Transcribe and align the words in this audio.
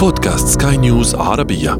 بودكاست 0.00 0.62
سكاي 0.62 0.76
نيوز 0.76 1.14
عربية. 1.14 1.72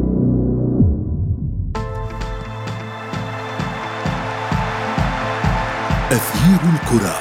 أثير 6.13 6.61
الكرة. 6.75 7.17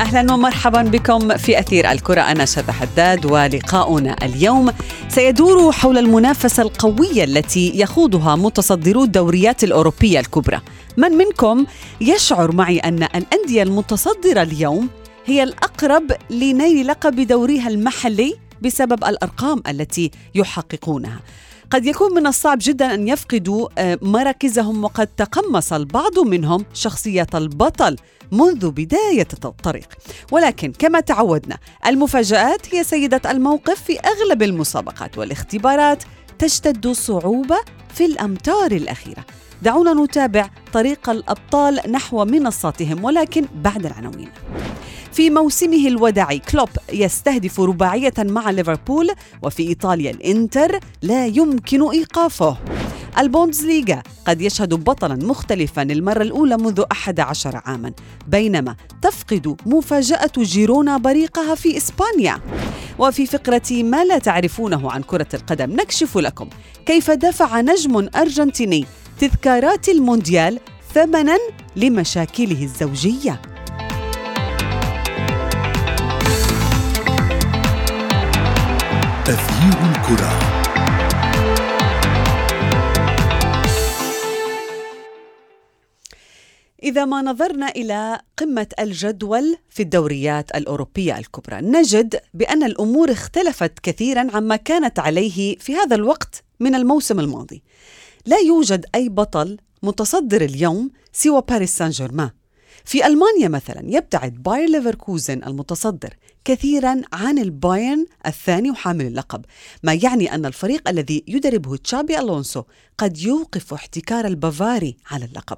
أهلا 0.00 0.32
ومرحبا 0.32 0.82
بكم 0.82 1.36
في 1.36 1.58
أثير 1.58 1.90
الكرة. 1.90 2.20
أنا 2.20 2.44
شذى 2.44 2.72
حداد 2.72 3.26
ولقاؤنا 3.26 4.16
اليوم 4.22 4.70
سيدور 5.16 5.72
حول 5.72 5.98
المنافسة 5.98 6.62
القوية 6.62 7.24
التي 7.24 7.72
يخوضها 7.74 8.36
متصدرو 8.36 9.04
الدوريات 9.04 9.64
الأوروبية 9.64 10.20
الكبرى. 10.20 10.60
من 10.96 11.12
منكم 11.12 11.66
يشعر 12.00 12.52
معي 12.52 12.78
أن 12.78 13.02
الأندية 13.02 13.62
المتصدرة 13.62 14.42
اليوم 14.42 14.88
هي 15.26 15.42
الأقرب 15.42 16.12
لنيل 16.30 16.86
لقب 16.86 17.20
دوريها 17.20 17.68
المحلي 17.68 18.34
بسبب 18.62 19.04
الأرقام 19.04 19.62
التي 19.68 20.10
يحققونها. 20.34 21.20
قد 21.70 21.86
يكون 21.86 22.14
من 22.14 22.26
الصعب 22.26 22.58
جدا 22.60 22.94
أن 22.94 23.08
يفقدوا 23.08 23.68
آه، 23.78 23.98
مراكزهم 24.02 24.84
وقد 24.84 25.06
تقمص 25.06 25.72
البعض 25.72 26.18
منهم 26.18 26.64
شخصية 26.74 27.26
البطل 27.34 27.96
منذ 28.32 28.70
بداية 28.70 29.28
الطريق. 29.44 29.88
ولكن 30.32 30.72
كما 30.72 31.00
تعودنا 31.00 31.58
المفاجآت 31.86 32.74
هي 32.74 32.84
سيدة 32.84 33.30
الموقف 33.30 33.82
في 33.82 33.98
أغلب 34.00 34.42
المسابقات 34.42 35.18
والاختبارات 35.18 36.02
تشتد 36.38 36.88
صعوبة 36.88 37.58
في 37.94 38.04
الأمتار 38.04 38.72
الأخيرة. 38.72 39.24
دعونا 39.62 40.04
نتابع 40.04 40.50
طريق 40.72 41.10
الأبطال 41.10 41.80
نحو 41.90 42.24
منصاتهم 42.24 43.04
ولكن 43.04 43.46
بعد 43.54 43.86
العناوين. 43.86 44.30
في 45.16 45.30
موسمه 45.30 45.88
الوداعي. 45.88 46.38
كلوب 46.38 46.68
يستهدف 46.92 47.60
رباعية 47.60 48.12
مع 48.18 48.50
ليفربول 48.50 49.10
وفي 49.42 49.62
إيطاليا 49.62 50.10
الإنتر 50.10 50.80
لا 51.02 51.26
يمكن 51.26 51.90
إيقافه. 51.90 52.58
البوندسليغا 53.18 54.02
قد 54.26 54.40
يشهد 54.40 54.74
بطلا 54.74 55.14
مختلفا 55.14 55.82
المرة 55.82 56.22
الأولى 56.22 56.56
منذ 56.56 56.84
11 56.92 57.62
عاما 57.64 57.92
بينما 58.28 58.76
تفقد 59.02 59.56
مفاجأة 59.66 60.32
جيرونا 60.38 60.96
بريقها 60.98 61.54
في 61.54 61.76
إسبانيا. 61.76 62.40
وفي 62.98 63.26
فقرة 63.26 63.82
ما 63.82 64.04
لا 64.04 64.18
تعرفونه 64.18 64.90
عن 64.90 65.02
كرة 65.02 65.28
القدم 65.34 65.70
نكشف 65.70 66.18
لكم 66.18 66.48
كيف 66.86 67.10
دفع 67.10 67.60
نجم 67.60 68.08
أرجنتيني 68.16 68.84
تذكارات 69.20 69.88
المونديال 69.88 70.58
ثمنا 70.94 71.38
لمشاكله 71.76 72.62
الزوجية. 72.62 73.55
الكرة 80.10 80.30
إذا 86.82 87.04
ما 87.04 87.22
نظرنا 87.22 87.68
إلى 87.68 88.20
قمة 88.36 88.66
الجدول 88.80 89.56
في 89.70 89.82
الدوريات 89.82 90.50
الأوروبية 90.56 91.18
الكبرى 91.18 91.60
نجد 91.60 92.20
بأن 92.34 92.62
الأمور 92.62 93.12
اختلفت 93.12 93.78
كثيرا 93.78 94.36
عما 94.36 94.56
كانت 94.56 94.98
عليه 94.98 95.56
في 95.56 95.74
هذا 95.74 95.96
الوقت 95.96 96.44
من 96.60 96.74
الموسم 96.74 97.20
الماضي. 97.20 97.62
لا 98.26 98.38
يوجد 98.38 98.86
أي 98.94 99.08
بطل 99.08 99.58
متصدر 99.82 100.40
اليوم 100.40 100.90
سوى 101.12 101.42
باريس 101.48 101.76
سان 101.76 101.90
جيرمان. 101.90 102.30
في 102.86 103.06
ألمانيا 103.06 103.48
مثلا 103.48 103.82
يبتعد 103.84 104.34
باير 104.34 104.68
ليفركوزن 104.68 105.44
المتصدر 105.46 106.14
كثيرا 106.44 107.02
عن 107.12 107.38
البايرن 107.38 108.06
الثاني 108.26 108.70
وحامل 108.70 109.06
اللقب 109.06 109.44
ما 109.82 109.94
يعني 109.94 110.34
أن 110.34 110.46
الفريق 110.46 110.88
الذي 110.88 111.24
يدربه 111.28 111.76
تشابي 111.76 112.18
ألونسو 112.18 112.62
قد 112.98 113.18
يوقف 113.18 113.74
احتكار 113.74 114.26
البافاري 114.26 114.96
على 115.10 115.24
اللقب. 115.24 115.56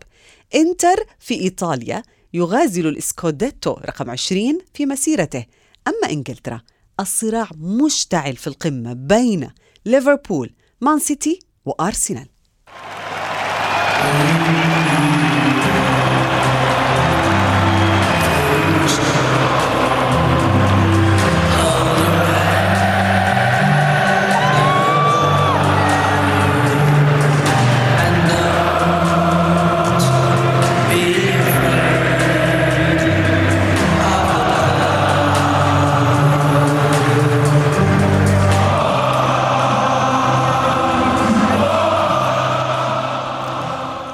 إنتر 0.54 1.04
في 1.18 1.34
إيطاليا 1.34 2.02
يغازل 2.34 2.86
الإسكوديتو 2.86 3.72
رقم 3.72 4.10
20 4.10 4.58
في 4.74 4.86
مسيرته. 4.86 5.44
أما 5.88 6.12
إنجلترا 6.12 6.60
الصراع 7.00 7.48
مشتعل 7.58 8.36
في 8.36 8.46
القمة 8.46 8.92
بين 8.92 9.50
ليفربول 9.86 10.54
مان 10.80 10.98
سيتي 10.98 11.38
وأرسنال. 11.64 12.28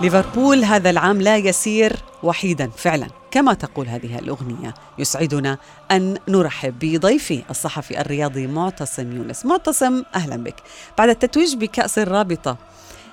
ليفربول 0.04 0.65
هذا 0.65 0.91
العام 0.91 1.20
لا 1.20 1.37
يسير 1.37 1.92
وحيدا 2.22 2.69
فعلا. 2.69 3.06
كما 3.31 3.54
تقول 3.54 3.88
هذه 3.88 4.19
الأغنية 4.19 4.75
يسعدنا 4.98 5.59
أن 5.91 6.16
نرحب 6.28 6.78
بضيفي 6.78 7.42
الصحفي 7.50 8.00
الرياضي 8.00 8.47
معتصم 8.47 9.16
يونس. 9.16 9.47
معتصم 9.47 10.03
أهلا 10.14 10.37
بك. 10.37 10.54
بعد 10.98 11.09
التتويج 11.09 11.56
بكأس 11.56 11.98
الرابطة 11.98 12.56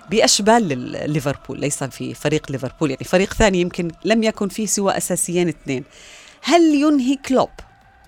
بأشبال 0.10 0.78
ليفربول 1.12 1.60
ليس 1.60 1.84
في 1.84 2.14
فريق 2.14 2.52
ليفربول 2.52 2.90
يعني 2.90 3.04
فريق 3.04 3.34
ثاني 3.34 3.62
يمكن 3.62 3.92
لم 4.06 4.24
يكن 4.24 4.48
فيه 4.48 4.66
سوى 4.66 4.98
أساسيين 4.98 5.48
اثنين. 5.48 5.84
هل 6.44 6.62
ينهي 6.62 7.16
كلوب 7.16 7.50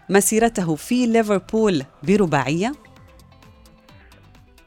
مسيرته 0.09 0.75
في 0.75 1.05
ليفربول 1.05 1.83
برباعية؟ 2.03 2.72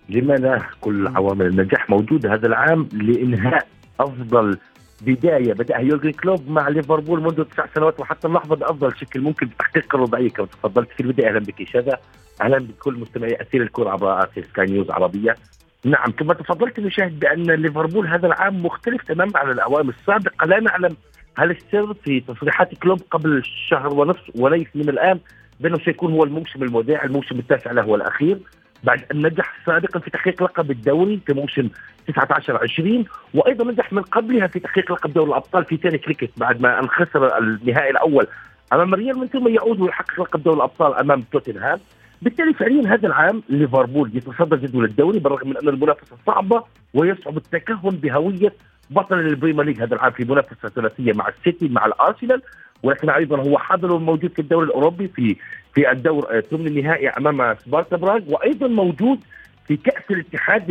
لم 0.09 0.35
لا 0.35 0.63
كل 0.81 1.07
عوامل 1.07 1.47
النجاح 1.47 1.91
موجودة 1.91 2.35
هذا 2.35 2.47
العام 2.47 2.89
لإنهاء 2.93 3.67
أفضل 4.01 4.59
بداية 5.03 5.53
بداها 5.53 5.79
يورجن 5.79 6.11
كلوب 6.11 6.51
مع 6.51 6.69
ليفربول 6.69 7.21
منذ 7.21 7.45
تسع 7.45 7.67
سنوات 7.75 8.01
وحتى 8.01 8.29
اللحظة 8.29 8.57
بافضل 8.57 8.97
شكل 8.97 9.21
ممكن 9.21 9.47
بتحقيق 9.47 9.95
الرباعية 9.95 10.31
كما 10.31 10.47
تفضلت 10.47 10.89
في 10.91 11.01
البداية. 11.01 11.29
أهلا 11.29 11.39
بك 11.39 11.69
شذا 11.69 11.99
أهلا 12.43 12.59
بكل 12.59 12.95
مستمعي 12.95 13.37
أثير 13.43 13.63
الكرة 13.63 13.91
عبر 13.91 14.29
سكاي 14.35 14.67
نيوز 14.67 14.91
عربية. 14.91 15.37
نعم 15.85 16.11
كما 16.11 16.35
تفضلت 16.35 16.81
نشاهد 16.81 17.19
بأن 17.19 17.51
ليفربول 17.51 18.07
هذا 18.07 18.27
العام 18.27 18.63
مختلف 18.67 19.03
تماما 19.03 19.33
عن 19.39 19.51
الاعوام 19.51 19.89
السابقة. 19.89 20.47
لا 20.47 20.61
نعلم 20.61 20.97
هل 21.39 21.51
السر 21.51 21.95
في 21.95 22.21
تصريحات 22.21 22.75
كلوب 22.75 23.01
قبل 23.11 23.43
شهر 23.69 23.95
ونصف 23.95 24.31
وليس 24.35 24.67
من 24.75 24.89
الآن 24.89 25.19
بانه 25.61 25.79
سيكون 25.85 26.13
هو 26.13 26.25
الموسم 26.25 26.63
المودع 26.63 27.05
الموسم 27.05 27.39
التاسع 27.39 27.73
له 27.73 27.89
والاخير 27.89 28.39
بعد 28.87 29.05
أن 29.13 29.27
نجح 29.27 29.57
سابقا 29.67 29.99
في 30.01 30.11
تحقيق 30.11 30.43
لقب 30.43 30.71
الدوري 30.71 31.21
في 31.27 31.33
موسم 31.33 31.69
19 32.09 32.59
20 32.63 33.05
وأيضا 33.35 33.65
نجح 33.65 33.93
من 33.93 34.03
قبلها 34.03 34.47
في 34.47 34.61
تحقيق 34.61 34.93
لقب 34.93 35.13
دوري 35.13 35.31
الأبطال 35.31 35.65
في 35.65 35.77
ثاني 35.77 35.99
كرة 35.99 36.31
بعد 36.37 36.61
ما 36.61 36.81
ان 36.81 36.89
خسر 36.89 37.39
النهائي 37.39 37.91
الأول 37.91 38.27
أمام 38.73 38.95
ريال 38.95 39.19
من 39.19 39.27
ثم 39.27 39.49
يعود 39.49 39.81
ويحقق 39.81 40.21
لقب 40.21 40.43
دوري 40.43 40.57
الأبطال 40.57 40.95
أمام 40.95 41.21
توتنهام. 41.33 41.79
بالتالي 42.23 42.55
فعليا 42.55 42.95
هذا 42.95 43.07
العام 43.07 43.43
ليفربول 43.49 44.11
يتصدر 44.15 44.57
جدول 44.57 44.85
الدوري 44.85 45.19
بالرغم 45.19 45.49
من 45.49 45.57
أن 45.57 45.69
المنافسة 45.69 46.17
صعبة 46.27 46.65
ويصعب 46.95 47.37
التكهن 47.37 47.91
بهوية 47.91 48.53
بطل 48.91 49.19
البريمير 49.19 49.65
ليج 49.65 49.83
هذا 49.83 49.95
العام 49.95 50.13
في 50.13 50.25
منافسة 50.25 50.69
ثلاثية 50.69 51.13
مع 51.13 51.29
السيتي 51.29 51.69
مع 51.69 51.87
الأرسنال 51.87 52.43
ولكن 52.83 53.11
أيضا 53.11 53.37
هو 53.37 53.59
حاضر 53.59 53.99
موجود 53.99 54.33
في 54.33 54.39
الدوري 54.39 54.67
الأوروبي 54.67 55.09
في 55.09 55.37
في 55.77 55.91
الدور 55.91 56.41
ثمن 56.41 56.67
النهائي 56.67 57.09
أمام 57.09 57.55
سبارتا 57.55 57.97
براغ 57.97 58.21
وأيضا 58.29 58.67
موجود 58.67 59.21
في 59.69 59.77
كأس 59.77 60.03
الاتحاد 60.11 60.67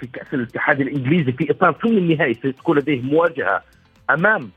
في 0.00 0.06
كأس 0.12 0.34
الاتحاد 0.34 0.80
الإنجليزي 0.80 1.32
في 1.32 1.50
إطار 1.50 1.72
ثمن 1.72 1.98
النهائي 1.98 2.34
ستكون 2.34 2.78
لديه 2.78 3.02
مواجهة 3.02 3.62
أمام 4.10 4.50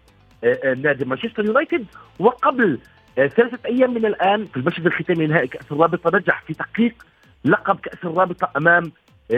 آه، 0.43 0.59
آه، 0.63 0.73
نادي 0.73 1.05
مانشستر 1.05 1.45
يونايتد. 1.45 1.85
وقبل 2.19 2.79
آه، 3.17 3.27
ثلاثة 3.27 3.59
أيام 3.65 3.93
من 3.93 4.05
الآن 4.05 4.45
في 4.45 4.57
المشهد 4.57 4.85
الختامي 4.85 5.27
لنهائي 5.27 5.47
كأس 5.47 5.71
الرابطة 5.71 6.17
نجح 6.17 6.43
في 6.47 6.53
تحقيق 6.53 6.93
لقب 7.45 7.79
كأس 7.79 7.97
الرابطة 8.03 8.51
أمام 8.57 8.91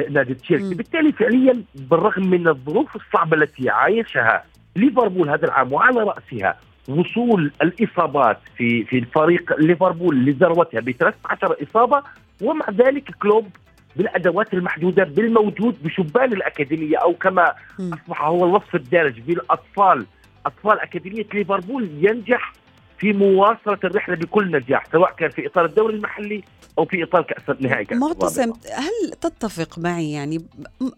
نادي 0.09 0.33
تشيلسي. 0.33 0.75
بالتالي 0.75 1.11
فعليا 1.11 1.63
بالرغم 1.75 2.29
من 2.29 2.47
الظروف 2.47 2.95
الصعبة 2.95 3.37
التي 3.37 3.69
عايشها 3.69 4.43
ليفربول 4.75 5.29
هذا 5.29 5.45
العام 5.45 5.73
وعلى 5.73 6.03
رأسها 6.03 6.59
وصول 6.87 7.51
الإصابات 7.61 8.37
في 8.57 8.83
في 8.83 8.97
الفريق 8.97 9.59
ليفربول 9.59 10.25
لذروتها 10.25 10.79
ب 10.79 10.91
13 10.91 11.55
إصابة 11.69 12.03
ومع 12.41 12.69
ذلك 12.69 13.11
كلوب 13.21 13.47
بالأدوات 13.95 14.53
المحدودة 14.53 15.03
بالموجود 15.03 15.83
بشبان 15.83 16.33
الأكاديمية 16.33 16.97
أو 16.97 17.13
كما. 17.13 17.53
أصبح 17.79 18.23
هو 18.23 18.45
الوصف 18.45 18.75
الدارج 18.75 19.19
بالأطفال 19.19 20.05
أطفال 20.45 20.79
أكاديمية 20.79 21.25
ليفربول 21.33 21.89
ينجح 22.01 22.53
في 22.99 23.13
مواصلة 23.13 23.79
الرحلة 23.83 24.15
بكل 24.15 24.51
نجاح 24.51 24.91
سواء 24.91 25.15
كان 25.15 25.29
في 25.29 25.47
إطار 25.47 25.65
الدوري 25.65 25.95
المحلي 25.95 26.43
أو 26.77 26.85
في 26.85 27.03
إطار 27.03 27.21
كأس 27.21 27.55
نهائي 27.59 27.85
كأس 27.85 27.97
معتصم. 27.97 28.53
هل 28.71 29.11
تتفق 29.21 29.79
معي 29.79 30.11
يعني 30.11 30.45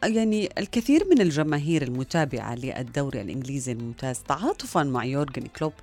يعني 0.04 0.50
الكثير 0.58 1.04
من 1.12 1.22
الجماهير 1.22 1.82
المتابعة 1.82 2.56
للدوري 2.56 3.22
الإنجليزي 3.22 3.72
الممتاز 3.72 4.20
تعاطفا 4.20 4.84
مع 4.84 5.06
يورجن 5.06 5.44
كلوب 5.60 5.74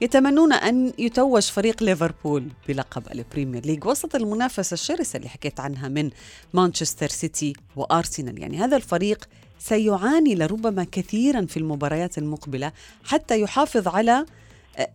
يتمنون 0.00 0.52
أن 0.52 0.92
يتوج 0.98 1.42
فريق 1.42 1.82
ليفربول 1.82 2.48
بلقب 2.68 3.02
البريمير 3.14 3.66
ليج 3.66 3.86
وسط 3.86 4.14
المنافسة 4.14 4.74
الشرسة 4.74 5.16
اللي 5.16 5.28
حكيت 5.28 5.60
عنها 5.60 5.88
من 5.88 6.10
مانشستر 6.54 7.08
سيتي 7.08 7.52
وأرسنال 7.76 8.42
يعني 8.42 8.58
هذا 8.58 8.76
الفريق 8.76 9.24
سيعاني 9.58 10.34
لربما 10.34 10.86
كثيرا 10.92 11.46
في 11.46 11.56
المباريات 11.56 12.18
المقبلة 12.18 12.72
حتى 13.04 13.40
يحافظ 13.40 13.88
على 13.88 14.26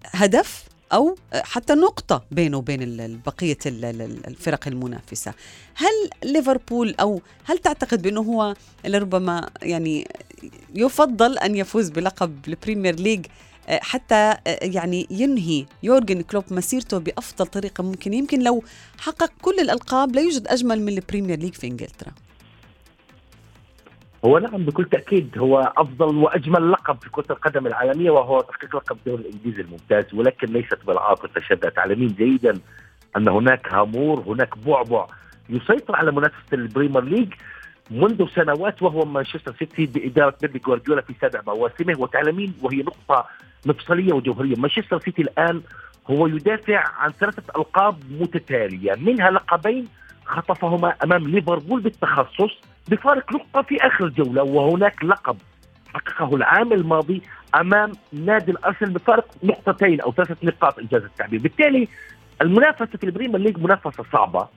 هدف 0.05 0.63
أو 0.93 1.15
حتى 1.33 1.73
نقطة 1.73 2.23
بينه 2.31 2.57
وبين 2.57 2.81
ال- 2.83 4.27
الفرق 4.27 4.67
المنافسة. 4.67 5.33
هل 5.75 6.09
ليفربول 6.31 6.95
أو 6.99 7.21
هل 7.43 7.57
تعتقد 7.57 8.01
بأنه 8.01 8.21
هو 8.21 8.53
لربما 8.85 9.49
يعني 9.61 10.07
يفضل 10.75 11.37
أن 11.37 11.55
يفوز 11.55 11.89
بلقب 11.89 12.39
البريمير 12.47 12.95
ليج 12.95 13.25
آه، 13.67 13.79
حتى 13.83 14.15
آه، 14.15 14.37
يعني 14.61 15.07
ينهي 15.11 15.65
يورجن 15.83 16.21
كلوب 16.21 16.43
مسيرته 16.51 16.97
بأفضل 16.97 17.47
طريقة 17.47 17.83
ممكن 17.83 18.13
يمكن 18.13 18.43
لو 18.43 18.63
حقق 18.97 19.31
كل 19.41 19.59
الألقاب 19.59 20.15
لا 20.15 20.21
يوجد 20.21 20.47
أجمل 20.47 20.81
من 20.81 20.93
البريمير 20.93 21.39
ليج 21.39 21.53
في 21.53 21.67
إنجلترا؟ 21.67 22.11
هو 24.25 24.37
نعم 24.37 24.65
بكل 24.65 24.85
تأكيد 24.85 25.37
هو 25.37 25.73
أفضل 25.77 26.15
وأجمل 26.15 26.71
لقب 26.71 26.97
في 27.01 27.09
كرة 27.09 27.25
القدم 27.29 27.67
العالمية 27.67 28.11
وهو 28.11 28.41
تحقيق 28.41 28.75
لقب 28.75 28.97
الدوري 28.97 29.21
الإنجليزي 29.21 29.61
الممتاز 29.61 30.13
ولكن 30.13 30.47
ليست 30.47 30.77
بالعاطفة 30.87 31.41
شذا 31.41 31.69
تعلمين 31.69 32.07
جيدا 32.07 32.59
أن 33.17 33.27
هناك 33.27 33.73
هامور 33.73 34.19
هناك 34.19 34.57
بعبع 34.57 35.07
يسيطر 35.49 35.95
على 35.95 36.11
منافسة 36.11 36.53
البريمير 36.53 37.03
ليج 37.03 37.33
منذ 37.91 38.27
سنوات 38.35 38.81
وهو 38.81 39.05
مانشستر 39.05 39.55
سيتي 39.59 39.85
بإدارة 39.85 40.35
بيب 40.41 40.57
جوارديولا 40.57 41.01
في 41.01 41.13
سابع 41.21 41.41
مواسمه. 41.47 41.99
وتعلمين 41.99 42.53
وهي 42.61 42.77
نقطة 42.77 43.25
مفصلية 43.65 44.13
وجوهرية 44.13 44.55
مانشستر 44.57 44.99
سيتي 44.99 45.21
الآن 45.21 45.61
هو 46.07 46.27
يدافع 46.27 46.83
عن 46.97 47.11
ثلاثة 47.11 47.43
ألقاب 47.57 47.95
متتالية 48.19 48.95
منها 48.95 49.31
لقبين 49.31 49.87
خطفهما 50.25 50.93
أمام 51.03 51.27
ليفربول 51.27 51.81
بالتخصص 51.81 52.51
بفارق 52.89 53.33
نقطة 53.33 53.61
في 53.61 53.77
آخر 53.87 54.05
الجولة 54.05 54.43
وهناك 54.43 55.03
لقب 55.05 55.37
حققه 55.93 56.35
العام 56.35 56.73
الماضي 56.73 57.21
أمام 57.55 57.91
نادي 58.13 58.51
الأرسنال 58.51 58.91
بفارق 58.91 59.25
نقطتين 59.43 60.01
أو 60.01 60.11
ثلاثة 60.11 60.35
نقاط 60.43 60.79
إن 60.79 60.87
جاز 60.87 61.03
التعبير. 61.03 61.39
بالتالي 61.39 61.87
المنافسة 62.41 62.85
في 62.85 63.03
البريمير 63.03 63.37
ليج 63.37 63.57
منافسة 63.59 64.03
صعبة. 64.13 64.47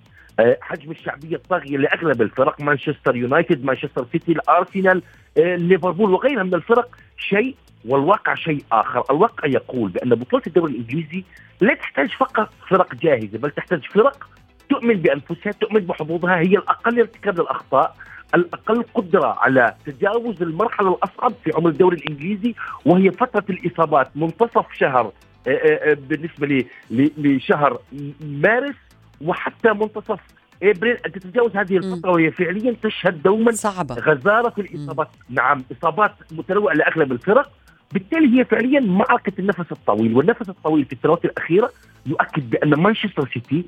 آه، 0.41 0.59
حجم 0.61 0.91
الشعبية 0.91 1.37
الطاغية 1.37 1.77
لأغلب 1.77 2.23
الفرق 2.23 2.61
مانشستر 2.61 3.17
يونايتد 3.17 3.65
مانشستر 3.65 4.07
سيتي 4.13 4.33
الأرسنال 4.33 5.03
آه، 5.39 5.57
ليفربول 5.57 6.11
وغيرها 6.13 6.43
من 6.43 6.55
الفرق 6.55 6.89
شيء 7.17 7.57
والواقع 7.89 8.35
شيء 8.35 8.65
آخر. 8.73 9.03
الواقع 9.11 9.49
يقول 9.49 9.91
بأن 9.91 10.15
بطولة 10.15 10.43
الدوري 10.47 10.73
الإنجليزي 10.73 11.25
لا 11.61 11.75
تحتاج 11.75 12.11
فقط 12.11 12.53
فرق 12.71 12.95
جاهزة 12.95 13.39
بل 13.39 13.51
تحتاج 13.51 13.87
فرق 13.87 14.29
تؤمن 14.71 14.95
بأنفسها 14.95 15.53
تؤمن 15.53 15.81
بحظوظها 15.81 16.37
هي 16.37 16.57
الأقل 16.57 17.01
ارتكاب 17.01 17.41
للأخطاء. 17.41 17.97
الأقل 18.35 18.85
قدرة 18.95 19.39
على 19.39 19.75
تجاوز 19.87 20.43
المرحلة 20.43 20.89
الأصعب 20.89 21.33
في 21.45 21.51
عمر 21.55 21.69
الدوري 21.69 21.97
الإنجليزي 21.97 22.55
وهي 22.85 23.11
فترة 23.11 23.45
الإصابات 23.51 24.17
منتصف 24.17 24.67
شهر 24.73 25.13
آه، 25.49 25.51
آه، 25.51 25.91
آه، 25.91 25.95
بالنسبة 25.95 26.65
لشهر 26.91 27.79
مارس 28.21 28.75
وحتى 29.21 29.69
منتصف 29.69 30.21
إبريل. 30.63 30.97
أن 31.07 31.13
تتجاوز 31.13 31.57
هذه 31.57 31.77
الفترة 31.77 32.11
وهي 32.11 32.31
فعليا 32.31 32.77
تشهد 32.83 33.23
دوما 33.23 33.53
صعبة. 33.53 33.95
غزارة 33.95 34.51
في 34.51 34.61
الإصابات. 34.61 35.09
نعم 35.31 35.65
إصابات 35.73 36.13
متنوعة 36.33 36.75
لاغلب 36.75 37.13
الفرق. 37.13 37.51
بالتالي 37.93 38.39
هي 38.39 38.45
فعليا 38.45 38.81
معركه 38.81 39.33
النفس 39.39 39.73
الطويل 39.73 40.17
والنفس 40.17 40.49
الطويل 40.49 40.85
في 40.85 40.93
السنوات 40.93 41.25
الأخيرة 41.25 41.71
يؤكد 42.07 42.51
بأن 42.51 42.75
مانشستر 42.75 43.31
سيتي 43.35 43.65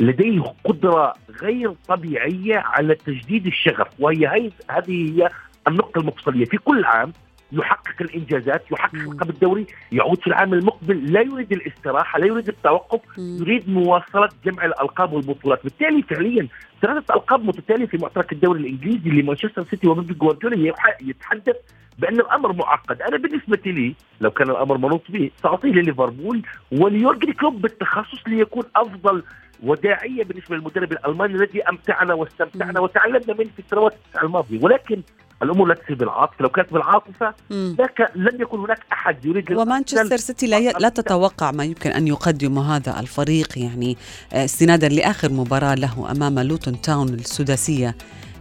لديه 0.00 0.42
قدرة 0.64 1.14
غير 1.42 1.72
طبيعية 1.88 2.56
على 2.58 2.94
تجديد 2.94 3.46
الشغف 3.46 3.88
وهي 3.98 4.28
هي 4.28 4.50
هذه 4.70 5.12
هي 5.22 5.30
النقطة 5.68 5.98
المفصلية 5.98 6.44
في 6.44 6.56
كل 6.56 6.84
عام 6.84 7.12
يحقق 7.52 7.94
الإنجازات 8.00 8.64
يحقق. 8.72 8.94
لقب 8.94 9.30
الدوري 9.30 9.66
يعود 9.92 10.20
في 10.20 10.26
العام 10.26 10.54
المقبل 10.54 11.12
لا 11.12 11.20
يريد 11.20 11.52
الاستراحة 11.52 12.18
لا 12.18 12.26
يريد 12.26 12.48
التوقف 12.48 13.00
مم. 13.18 13.38
يريد 13.40 13.70
مواصلة 13.70 14.28
جمع 14.44 14.64
الألقاب 14.64 15.12
والبطولات 15.12 15.64
بالتالي 15.64 16.02
فعليا 16.02 16.48
ثلاثة 16.82 17.14
ألقاب 17.14 17.44
متتالية 17.44 17.86
في 17.86 17.96
معترك 17.96 18.32
الدوري 18.32 18.60
الإنجليزي 18.60 19.10
لمانشستر 19.10 19.64
سيتي 19.70 19.88
وبيب 19.88 20.18
جوارديولا 20.18 20.74
يتحدث 21.00 21.56
بأن 21.98 22.20
الأمر 22.20 22.52
معقد 22.52 23.02
أنا 23.02 23.16
بالنسبة 23.16 23.58
لي 23.66 23.94
لو 24.20 24.30
كان 24.30 24.50
الأمر 24.50 24.78
منوط 24.78 25.02
به 25.08 25.30
سأعطيه 25.42 25.72
لليفربول 25.72 26.42
وليورجن 26.72 27.32
كلوب 27.32 27.60
بالتخصص 27.62 28.18
ليكون 28.28 28.62
أفضل 28.76 29.22
وداعية 29.62 30.24
بالنسبة 30.24 30.56
للمدرب 30.56 30.92
الألماني 30.92 31.34
الذي 31.34 31.62
أمتعنا 31.62 32.14
واستمتعنا. 32.14 32.80
وتعلمنا 32.80 33.34
منه 33.38 33.50
في 33.56 33.62
السنوات 33.64 33.94
الماضية 34.22 34.58
ولكن 34.62 35.02
الأمور 35.42 35.68
لا 35.68 35.74
تصير 35.74 35.96
بالعاطفة 35.96 36.42
لو 36.42 36.48
كانت 36.48 36.72
بالعاطفة. 36.72 37.34
ذاك 37.52 38.10
لن 38.14 38.40
يكون 38.40 38.60
هناك 38.60 38.78
أحد 38.92 39.24
يريد 39.24 39.52
ومانشستر 39.52 40.16
سيتي 40.16 40.46
لا, 40.46 40.58
ي... 40.58 40.72
لا 40.80 40.88
تتوقع 40.88 41.50
ما 41.50 41.64
يمكن 41.64 41.90
أن 41.90 42.08
يقدمه 42.08 42.76
هذا 42.76 43.00
الفريق 43.00 43.58
يعني 43.58 43.96
آه، 44.32 44.44
استنادا 44.44 44.88
لآخر 44.88 45.32
مباراة 45.32 45.74
له 45.74 46.10
أمام 46.10 46.38
لوتون 46.38 46.80
تاون 46.80 47.08
السداسية 47.08 47.94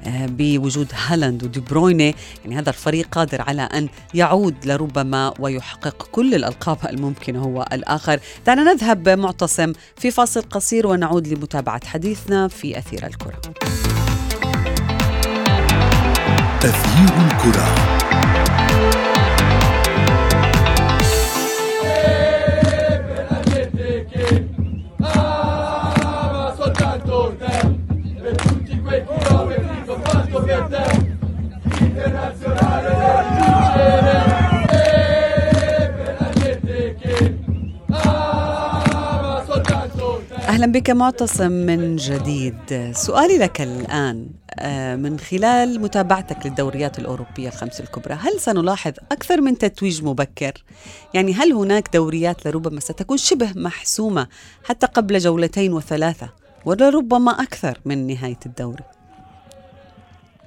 بوجود 0.10 0.88
هالاند 1.08 1.44
ودي 1.44 1.60
برويني 1.60 2.16
يعني 2.44 2.60
هذا 2.60 2.70
الفريق 2.70 3.08
قادر 3.12 3.42
على 3.42 3.62
أن 3.62 3.90
يعود 4.14 4.56
لربما 4.66 5.34
ويحقق 5.40 6.08
كل 6.12 6.36
الألقاب 6.36 6.78
الممكنة 6.90 7.44
هو 7.44 7.66
الآخر. 7.74 8.20
دعنا 8.46 8.74
نذهب 8.74 9.10
معتصم 9.10 9.74
في 9.98 10.12
فاصل 10.12 10.42
قصير 10.42 10.88
ونعود 10.88 11.28
لمتابعة 11.28 11.86
حديثنا 11.86 12.48
في 12.48 12.78
أثير 12.78 13.08
الكرة. 13.08 13.42
تغيير 16.62 17.32
الكرة. 17.32 18.03
أهلا 40.64 40.72
بك 40.72 40.90
معتصم 40.90 41.52
من 41.52 41.96
جديد. 41.96 42.92
سؤالي 42.92 43.38
لك 43.38 43.62
الآن 43.62 44.28
آه، 44.60 44.96
من 44.96 45.20
خلال 45.20 45.82
متابعتك 45.82 46.46
للدوريات 46.46 47.00
الأوروبية 47.00 47.48
الخمس 47.48 47.82
الكبرى 47.82 48.14
هل 48.14 48.40
سنلاحظ 48.40 48.94
أكثر 49.12 49.42
من 49.42 49.58
تتويج 49.58 50.04
مبكر؟ 50.04 50.52
يعني 51.14 51.34
هل 51.34 51.54
هناك 51.54 51.94
دوريات 51.94 52.48
لربما 52.48 52.80
ستكون 52.80 53.18
شبه 53.18 53.54
محسومة 53.56 54.28
حتى 54.66 54.88
قبل 54.88 55.18
جولتين 55.18 55.74
وثلاثة 55.74 56.30
ولربما 56.66 57.32
أكثر 57.32 57.78
من 57.86 58.08
نهاية 58.08 58.40
الدوري؟ 58.46 58.84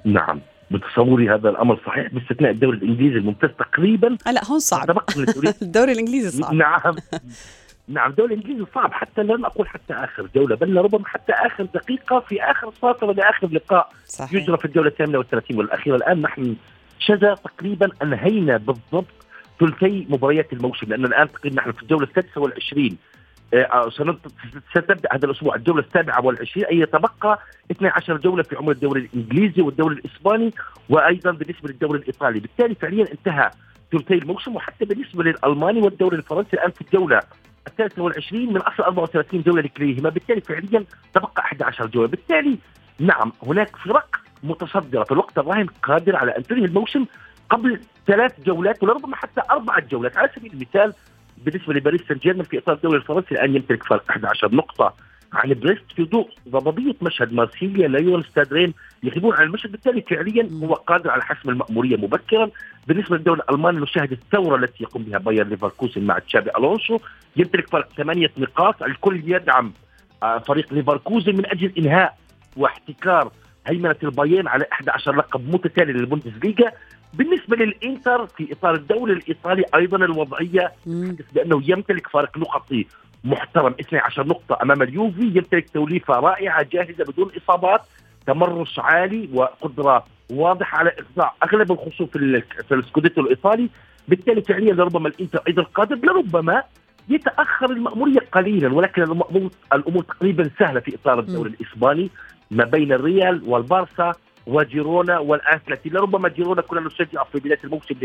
نعم 0.05 0.41
بتصوري 0.71 1.29
هذا 1.29 1.49
الأمر 1.49 1.81
صحيح 1.85 2.13
باستثناء 2.13 2.51
الدوري 2.51 2.77
الإنجليزي 2.77 3.17
الممتاز 3.17 3.49
تقريبا 3.59 4.17
آه 4.27 4.31
لا 4.31 4.45
هون 4.45 4.59
صعب. 4.59 4.97
الدوري 5.61 5.91
الإنجليزي 5.91 6.41
صعب. 6.41 6.53
نعم. 6.53 6.95
نعم 7.87 8.09
الدوري 8.09 8.33
الانجليزي 8.35 8.65
صعب 8.75 8.93
حتى 8.93 9.23
لن 9.23 9.45
أقول 9.45 9.67
حتى 9.67 9.93
آخر 9.93 10.29
جوله 10.35 10.55
بل 10.55 10.77
ربما 10.77 11.07
حتى 11.07 11.33
آخر 11.33 11.63
دقيقة 11.63 12.19
في 12.19 12.41
آخر 12.43 12.71
ساطره 12.81 13.11
لاخر 13.13 13.47
لقاء 13.47 13.89
صحيح. 14.05 14.33
يجرى 14.41 14.57
في 14.57 14.65
الجوله 14.65 14.87
الثامنة 14.87 15.17
والثلاثين 15.17 15.57
والأخيرة. 15.57 15.95
الآن 15.95 16.21
نحن 16.21 16.55
شذا 16.99 17.33
تقريبا 17.33 17.89
أنهينا 18.03 18.57
بالضبط 18.57 19.05
ثلثي 19.59 20.07
مباريات 20.09 20.53
الموسم 20.53 20.87
لأن 20.89 21.05
الآن 21.05 21.31
تقريبا 21.31 21.55
نحن 21.55 21.71
في 21.71 21.81
الجوله 21.81 22.03
السادسة 22.03 22.41
والعشرين. 22.41 22.97
آه، 23.53 23.89
سنت- 23.89 24.27
ستبدأ 24.71 25.09
هذا 25.13 25.25
الأسبوع 25.25 25.55
الجوله 25.55 25.79
السابعة 25.81 26.25
والعشرين 26.25 26.65
أي 26.65 26.79
يتبقى 26.79 27.39
12 27.71 28.17
جوله 28.17 28.43
في 28.43 28.55
عمر 28.55 28.71
الدوري 28.71 29.01
الإنجليزي 29.01 29.61
والدوري 29.61 29.95
الإسباني 29.95 30.53
وأيضا 30.89 31.31
بالنسبة 31.31 31.69
للدوري 31.69 31.99
الإيطالي. 31.99 32.39
بالتالي 32.39 32.75
فعليا 32.75 33.05
انتهى 33.11 33.51
ثلثي 33.91 34.13
الموسم 34.13 34.55
وحتى 34.55 34.85
بالنسبة 34.85 35.23
للألماني 35.23 35.81
والدوري 35.81 36.17
الفرنسي 36.17 36.49
الآن 36.53 36.71
في 36.71 36.81
الجوله 36.81 37.19
الثالثه 37.67 38.01
والعشرين 38.03 38.53
من 38.53 38.61
أصل 38.61 38.83
34 38.83 39.41
جولة 39.41 39.61
لكليهما 39.61 40.09
بالتالي 40.09 40.41
فعليا 40.41 40.85
تبقى 41.13 41.41
11 41.41 41.85
جولة. 41.87 42.07
بالتالي 42.07 42.57
نعم 42.99 43.31
هناك 43.43 43.75
فرق 43.75 44.15
متصدرة 44.43 45.03
في 45.03 45.11
الوقت 45.11 45.37
الراهن 45.37 45.65
قادره 45.83 46.17
على 46.17 46.37
أن 46.37 46.43
تنهي 46.43 46.65
الموسم 46.65 47.05
قبل 47.49 47.79
ثلاث 48.07 48.39
جولات 48.45 48.83
ولربما 48.83 49.15
حتى 49.15 49.41
أربعة 49.51 49.79
جولات. 49.91 50.17
على 50.17 50.29
سبيل 50.35 50.53
المثال 50.53 50.93
بالنسبة 51.37 51.73
لباريس 51.73 52.01
سان 52.07 52.17
جيرمان 52.17 52.43
في 52.43 52.57
إطار 52.57 52.75
الدوري 52.75 52.97
الفرنسي 52.97 53.31
الان 53.31 53.55
يمتلك 53.55 53.83
فرق 53.83 54.03
11 54.09 54.55
نقطة. 54.55 54.93
عن 55.33 55.53
بريست 55.53 55.91
في 55.95 56.03
ضوء 56.03 56.29
ضبابية 56.49 56.95
مشهد 57.01 57.33
مارسيليا 57.33 57.87
ليون 57.87 58.23
ستاد 58.23 58.48
رين 58.48 58.73
يغيبون 59.03 59.35
عن 59.35 59.43
المشهد. 59.43 59.71
بالتالي 59.71 60.01
فعليا 60.01 60.49
هو 60.63 60.73
قادر 60.73 61.09
على 61.11 61.23
حسم 61.23 61.49
المأمورية 61.49 61.97
مبكرا. 61.97 62.49
بالنسبة 62.87 63.17
للدوري 63.17 63.41
الألماني 63.41 63.79
نشاهد 63.79 64.11
الثورة 64.11 64.55
التي 64.55 64.83
يقوم 64.83 65.03
بها 65.03 65.17
باير 65.17 65.47
ليفركوزن 65.47 66.01
مع 66.01 66.19
تشابي 66.19 66.49
ألونسو. 66.57 66.99
يمتلك 67.37 67.69
فرق 67.69 67.89
ثمانية 67.97 68.31
نقاط. 68.37 68.83
الكل 68.83 69.21
يدعم 69.25 69.73
آه، 70.23 70.37
فريق 70.37 70.73
ليفركوزن 70.73 71.35
من 71.35 71.45
أجل 71.45 71.71
إنهاء 71.77 72.17
واحتكار 72.57 73.31
هيمنة 73.67 73.95
البايرن 74.03 74.47
على 74.47 74.65
11 74.71 75.15
لقب 75.15 75.53
متتالي 75.53 75.93
للبوندسليغا. 75.93 76.71
بالنسبة 77.13 77.55
للإنتر 77.57 78.27
في 78.27 78.51
إطار 78.51 78.75
الدوري 78.75 79.13
الإيطالي 79.13 79.63
أيضا 79.75 79.97
الوضعية 79.97 80.71
مم. 80.85 81.17
بأنه 81.33 81.61
يمتلك 81.65 82.07
فارق 82.07 82.37
نقطي 82.37 82.87
محترم 83.23 83.75
12 83.79 84.27
نقطة 84.27 84.57
أمام 84.63 84.81
اليوفي 84.81 85.21
يمتلك 85.21 85.69
توليفة 85.69 86.13
رائعة 86.13 86.63
جاهزة 86.71 87.03
بدون 87.03 87.31
إصابات 87.37 87.81
تمرس 88.27 88.79
عالي 88.79 89.29
وقدرة 89.33 90.05
واضحة 90.31 90.77
على 90.77 90.91
إخضاع 90.99 91.33
أغلب 91.43 91.71
الخصوم 91.71 92.07
في 92.07 92.43
في 92.67 92.75
الإسكوديتو 92.75 93.21
الإيطالي. 93.21 93.69
بالتالي 94.07 94.41
فعليا 94.41 94.73
لربما 94.73 95.07
الإنتر 95.09 95.41
أيضا 95.47 95.63
قادر 95.63 95.95
لربما 95.95 96.63
يتأخر 97.09 97.69
المأمورية 97.69 98.19
قليلا 98.31 98.73
ولكن 98.73 99.01
الأمور 99.73 100.03
تقريبا 100.03 100.49
سهلة 100.59 100.79
في 100.79 100.95
إطار 100.95 101.19
الدوري 101.19 101.49
الإسباني 101.49 102.09
ما 102.51 102.63
بين 102.63 102.93
الريال 102.93 103.41
والبارسا. 103.45 104.13
وجيرونا 104.47 105.19
والاتلتي 105.19 105.89
لربما 105.89 106.29
جيرونا 106.29 106.61
كنا 106.61 106.81
نشجع 106.81 107.23
في 107.23 107.39
بداية 107.39 107.59
الموسم 107.63 107.95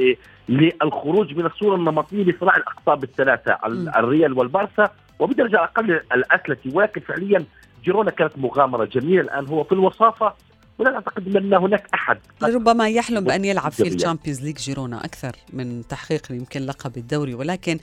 للخروج 0.48 1.34
من 1.36 1.46
الصورة 1.46 1.76
النمطية 1.76 2.22
لصراع 2.24 2.56
الاقطاب 2.56 3.04
الثلاثه 3.04 3.58
الريال 3.98 4.38
والبارسا. 4.38 4.90
وبدرجة 5.18 5.64
أقل 5.64 5.90
الاتلتي 5.90 6.68
ولكن 6.74 7.00
فعليا 7.00 7.44
جيرونا 7.84 8.10
كانت 8.10 8.32
مغامرة 8.38 8.84
جميلة. 8.84 9.20
الآن 9.22 9.46
هو 9.46 9.64
في 9.64 9.72
الوصافة. 9.72 10.34
ولا 10.78 10.94
أعتقد 10.94 11.36
أن 11.36 11.54
هناك 11.54 11.86
أحد. 11.94 12.18
ربما 12.42 12.88
يحلم 12.88 13.24
بأن 13.24 13.44
يلعب 13.44 13.72
في. 13.72 13.88
ال 13.88 13.93
Champions 13.93 14.42
League 14.44 14.56
جيرونا 14.56 15.04
أكثر 15.04 15.32
من 15.52 15.86
تحقيق 15.88 16.32
يمكن 16.32 16.60
لقب 16.60 16.96
الدوري. 16.96 17.34
ولكن 17.34 17.78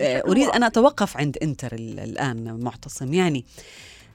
آه، 0.00 0.22
أريد 0.28 0.48
أن 0.48 0.62
أتوقف 0.62 1.16
عند 1.16 1.36
إنتر 1.42 1.72
ال- 1.72 2.00
الآن 2.00 2.60
معتصم. 2.64 3.14
يعني 3.14 3.44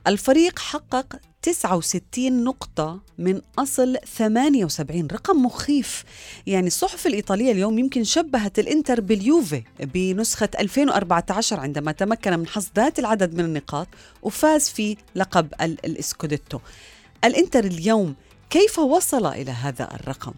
الفريق 0.07 0.59
حقق 0.59 1.19
69 1.41 2.43
نقطة 2.43 2.99
من 3.17 3.41
أصل 3.59 3.97
78 4.05 5.07
رقم 5.11 5.45
مخيف. 5.45 6.03
يعني 6.47 6.67
الصحف 6.67 7.07
الإيطالية 7.07 7.51
اليوم 7.51 7.79
يمكن 7.79 8.03
شبهت 8.03 8.59
الإنتر 8.59 9.01
باليوفي 9.01 9.63
بنسخة 9.79 10.49
2014 10.59 11.59
عندما 11.59 11.91
تمكن 11.91 12.39
من 12.39 12.47
حصد 12.47 12.71
ذات 12.75 12.99
العدد 12.99 13.33
من 13.33 13.39
النقاط 13.45 13.87
وفاز 14.21 14.69
في 14.69 14.97
لقب 15.15 15.47
ال- 15.61 15.85
الإسكوديتو. 15.85 16.59
الإنتر 17.25 17.63
اليوم 17.63 18.15
كيف 18.49 18.79
وصل 18.79 19.25
إلى 19.25 19.51
هذا 19.51 19.89
الرقم؟ 19.95 20.33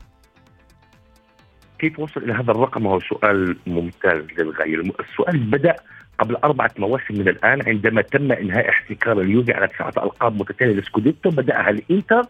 كيف 1.80 2.00
وصل 2.00 2.24
إلى 2.24 2.34
هذا 2.34 2.52
الرقم؟ 2.52 2.88
هو 2.88 3.00
سؤال 3.00 3.58
ممتاز 3.68 4.24
للغاية. 4.38 4.76
الم- 4.76 4.94
السؤال 5.12 5.40
بدأ 5.52 5.76
قبل 6.20 6.36
أربعة 6.36 6.72
مواسم 6.78 7.14
من 7.20 7.28
الآن 7.28 7.62
عندما 7.68 8.02
تم 8.02 8.32
إنهاء 8.32 8.70
احتكار 8.70 9.22
اليوفي 9.22 9.54
على 9.54 9.68
تسعة 9.68 9.94
ألقاب 10.04 10.40
متتالية 10.40 10.74
للسكوديتو 10.74 11.30
بدأها 11.30 11.70
الإنتر 11.70 12.22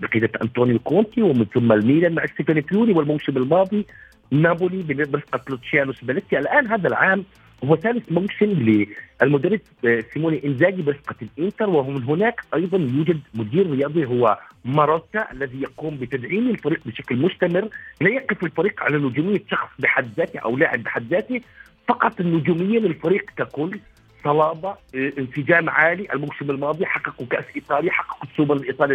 بقيادة 0.00 0.30
أنطونيو 0.42 0.78
كونتي 0.78 1.22
ومن 1.22 1.44
ثم 1.54 1.72
الميلان 1.72 2.14
مع 2.14 2.26
ستيفانو 2.26 2.60
بيولي 2.60 2.92
والموسم 2.92 3.36
الماضي 3.36 3.86
نابولي 4.30 4.82
برفقة 4.82 5.40
لوتشيانو 5.48 5.92
سباليتي 5.92 6.38
الآن 6.38 6.66
هذا 6.66 6.88
العام 6.88 7.24
هو 7.64 7.76
ثالث 7.76 8.12
موسم 8.12 8.86
للمدرب 9.22 9.60
آه، 9.84 10.04
سيموني 10.14 10.46
إنزاجي 10.46 10.82
برفقة 10.82 11.14
الإنتر 11.22 11.70
ومن 11.70 12.02
هناك 12.02 12.40
أيضا 12.54 12.78
يوجد 12.78 13.20
مدير 13.34 13.70
رياضي 13.70 14.06
هو 14.06 14.38
ماروتا 14.64 15.32
الذي 15.32 15.62
يقوم 15.62 15.96
بتدعيم 15.96 16.50
الفريق 16.50 16.80
بشكل 16.86 17.16
مستمر 17.16 17.68
لا 18.00 18.08
يقف 18.08 18.44
الفريق 18.44 18.82
على 18.82 18.96
نجومية 18.98 19.42
شخص 19.50 19.68
بحد 19.78 20.08
ذاته 20.16 20.38
أو 20.38 20.56
لاعب 20.56 20.82
بحد 20.82 21.06
ذاته. 21.10 21.40
فقط 21.88 22.20
النجومية 22.20 22.78
للفريق 22.78 23.30
ككل 23.36 23.80
صلابة 24.24 24.68
آه، 24.68 25.12
انسجام 25.18 25.70
عالي. 25.70 26.12
الموسم 26.12 26.50
الماضي 26.50 26.86
حققوا 26.86 27.26
كأس 27.26 27.44
إيطاليا 27.56 27.92
حققوا 27.92 28.30
السوبر 28.30 28.56
الإيطالي 28.56 28.94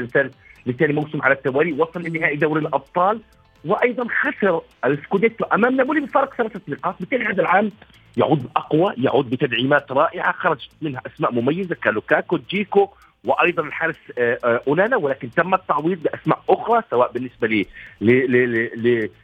لثاني 0.65 0.93
موسم 0.93 1.21
على 1.21 1.33
التوالي 1.33 1.73
وصل 1.73 2.01
لنهائي 2.01 2.35
دوري 2.35 2.61
الأبطال. 2.61 3.21
وأيضا 3.65 4.07
خسر 4.21 4.61
السكوديتو 4.85 5.45
أمام 5.45 5.75
نابولي 5.75 6.01
بفارق 6.01 6.33
ثلاثة 6.33 6.61
نقاط. 6.67 6.95
بالتالي 6.99 7.25
هذا 7.25 7.41
العام 7.41 7.71
يعود 8.17 8.49
أقوى 8.55 8.93
يعود 8.97 9.29
بتدعيمات 9.29 9.91
رائعة 9.91 10.31
خرجت 10.31 10.69
منها 10.81 11.01
أسماء 11.05 11.33
مميزة 11.33 11.75
كالوكاكو 11.75 12.39
جيكو 12.49 12.89
وأيضا 13.25 13.63
الحارس 13.63 13.95
آه، 14.17 14.37
آه، 14.45 14.61
اونانا 14.67 14.97
ولكن 14.97 15.31
تم 15.31 15.53
التعويض 15.53 16.03
بأسماء 16.03 16.43
أخرى 16.49 16.81
سواء 16.91 17.11
بالنسبة 17.11 17.65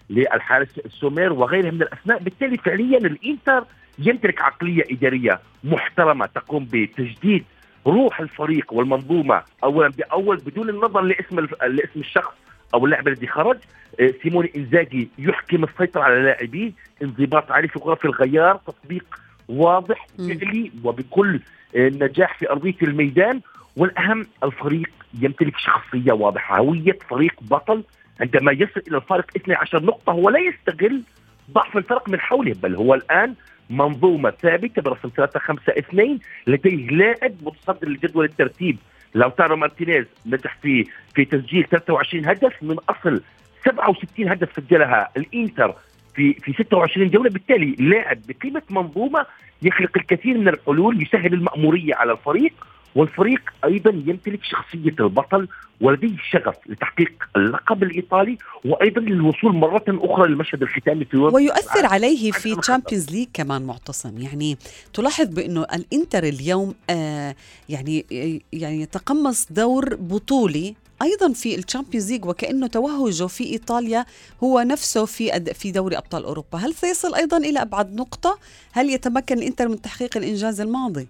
للحارس 0.10 0.80
سومير 0.90 1.34
وغيرها 1.34 1.72
من 1.72 1.82
الأسماء. 1.82 2.20
بالتالي 2.20 2.58
فعليا 2.58 2.98
الإنتر 2.98 3.64
يمتلك 4.00 4.42
عقلية 4.42 4.84
إدارية 4.92 5.40
محترمة 5.64 6.26
تقوم 6.26 6.68
بتجديد 6.74 7.44
روح 7.88 8.20
الفريق 8.20 8.74
والمنظومة 8.74 9.42
اولا 9.64 9.88
بأول 9.90 10.38
بدون 10.38 10.70
النظر 10.70 11.02
لاسم 11.02 11.40
لاسم 11.62 12.00
الشخص 12.00 12.34
أو 12.74 12.86
اللاعب 12.86 13.08
الذي 13.08 13.28
خرج. 13.28 13.58
آه، 14.00 14.14
سيموني 14.24 14.52
إنزاجي 14.58 15.10
يحكم 15.20 15.64
السيطرة 15.64 16.02
على 16.02 16.24
لاعبيه 16.24 16.72
انضباط 17.04 17.52
عالي 17.52 17.68
في 17.68 17.80
غرف 17.80 18.06
الغيار 18.06 18.56
تطبيق 18.68 19.20
واضح. 19.50 20.08
فعلي 20.18 20.72
وبكل 20.84 21.40
آه، 21.76 21.90
نجاح 21.90 22.38
في 22.38 22.50
أرضية 22.50 22.76
الميدان. 22.82 23.42
والأهم 23.78 24.26
الفريق 24.44 24.90
يمتلك 25.22 25.58
شخصية 25.58 26.12
واضحة 26.12 26.58
هوية 26.58 26.98
فريق 27.10 27.34
بطل 27.42 27.84
عندما 28.22 28.52
يصل 28.52 28.82
إلى 28.88 28.98
الفارق 28.98 29.26
12 29.36 29.84
نقطة 29.84 30.12
هو 30.12 30.30
لا 30.30 30.40
يستغل 30.40 31.04
ضعف 31.52 31.78
الفرق 31.78 32.10
من 32.10 32.20
حوله 32.20 32.56
بل 32.64 32.76
هو 32.76 32.94
الآن 32.94 33.34
منظومة 33.70 34.30
ثابتة 34.30 34.82
برسم 34.82 35.10
3 35.16 35.40
5 35.40 35.62
2 35.68 36.20
لديه 36.48 36.88
لاعب 36.88 37.34
متصدر 37.42 37.90
لجدول 37.90 38.26
الترتيب. 38.26 38.78
لوتارو 39.16 39.56
مارتينيز 39.56 40.06
نجح 40.26 40.58
في 40.62 40.86
في 41.16 41.26
تسجيل 41.26 41.64
23 41.64 42.26
هدف 42.26 42.64
من 42.64 42.78
أصل 42.90 43.22
67 43.66 44.30
هدف 44.30 44.50
سجلها 44.56 45.10
الإنتر 45.18 45.76
في 46.16 46.34
في 46.34 46.54
26 46.54 47.10
جولة. 47.10 47.30
بالتالي 47.30 47.76
لاعب 47.80 48.18
بقيمة 48.28 48.62
منظومة 48.70 49.26
يخلق 49.62 49.98
الكثير 49.98 50.38
من 50.38 50.48
الحلول 50.48 51.02
يسهل 51.02 51.34
المأمورية 51.34 51.96
على 51.96 52.12
الفريق 52.12 52.54
والفريق 52.96 53.42
أيضا 53.66 53.90
يمتلك 53.90 54.40
شخصية 54.44 54.96
البطل 55.00 55.48
ولديه 55.82 56.18
شغف 56.32 56.56
لتحقيق 56.66 57.12
اللقب 57.36 57.84
الإيطالي 57.84 58.38
وأيضا 58.66 59.02
للوصول 59.02 59.56
مرة 59.56 59.84
أخرى 59.88 60.28
للمشهد 60.28 60.62
الختامي 60.62 61.06
في 61.06 61.18
ويؤثر 61.18 61.86
عليه 61.86 62.32
في 62.32 62.56
Champions 62.56 63.12
League 63.12 63.28
كمان 63.34 63.62
معتصم. 63.62 64.18
يعني 64.18 64.58
تلاحظ 64.94 65.26
بأنه 65.28 65.64
الإنتر 65.74 66.24
اليوم 66.24 66.76
آه 66.90 67.36
يعني 67.70 68.06
يعني 68.54 68.82
يتقمص 68.82 69.48
دور 69.52 69.96
بطولي 69.96 70.76
أيضا 71.02 71.34
في 71.34 71.56
ال 71.56 71.61
Champions 71.61 72.12
ليج 72.12 72.26
وكأنه 72.26 72.68
توهجه 72.68 73.28
في 73.28 73.44
إيطاليا 73.44 74.06
هو 74.44 74.60
نفسه 74.60 75.06
في 75.06 75.54
في 75.54 75.72
دوري 75.72 75.98
أبطال 75.98 76.24
أوروبا. 76.24 76.58
هل 76.58 76.74
سيصل 76.74 77.16
أيضا 77.16 77.38
إلى 77.38 77.62
أبعد 77.62 77.96
نقطة؟ 77.96 78.40
هل 78.72 78.90
يتمكن 78.90 79.38
الإنتر 79.38 79.68
من 79.68 79.82
تحقيق 79.82 80.18
الإنجاز 80.18 80.62
الماضي؟ 80.62 81.08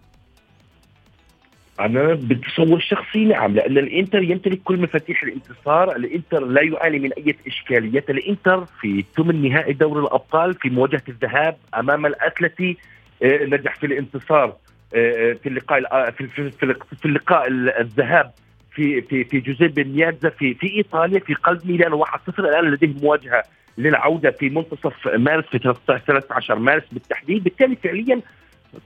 أنا 1.79 2.13
بتصور 2.13 2.79
شخصي 2.79 3.25
نعم 3.25 3.55
لأن 3.55 3.77
الإنتر 3.77 4.24
يمتلك 4.24 4.60
كل 4.63 4.81
مفاتيح 4.81 5.24
الانتصار، 5.24 5.96
الإنتر 5.96 6.46
لا 6.46 6.62
يعاني 6.62 7.00
من 7.00 7.13
أي 7.13 7.36
إشكاليات، 7.48 8.10
الإنتر 8.10 8.65
في 8.81 9.03
ثمن 9.15 9.50
نهائي 9.50 9.74
دوري 9.74 10.01
الأبطال 10.01 10.53
في 10.53 10.69
مواجهة 10.69 11.01
الذهاب 11.10 11.57
أمام 11.75 12.05
الأتلتي 12.05 12.77
آه، 13.24 13.43
نجح 13.46 13.75
في 13.75 13.86
الانتصار 13.86 14.55
آه، 14.96 15.34
في 15.43 15.50
اللقاء 15.50 16.12
في 16.12 17.05
اللقاء 17.05 17.48
ال- 17.48 17.69
الذهاب 17.69 18.31
في 18.72 19.01
في 19.01 19.24
في 19.24 19.39
جوزيبي 19.39 19.84
ميازا 19.84 20.29
في 20.29 20.53
في 20.53 20.67
إيطاليا 20.77 21.19
في 21.19 21.34
قلب 21.34 21.67
ميلان 21.67 21.93
1-0 21.93 22.39
الآن 22.39 22.65
لديه 22.72 22.93
مواجهة 23.01 23.43
للعودة 23.77 24.31
في 24.31 24.50
منتصف 24.50 25.07
مارس 25.07 25.46
في 25.46 25.57
13 25.60 26.00
13 26.07 26.55
مارس 26.55 26.84
بالتحديد، 26.91 27.43
بالتالي 27.43 27.75
فعليا 27.75 28.22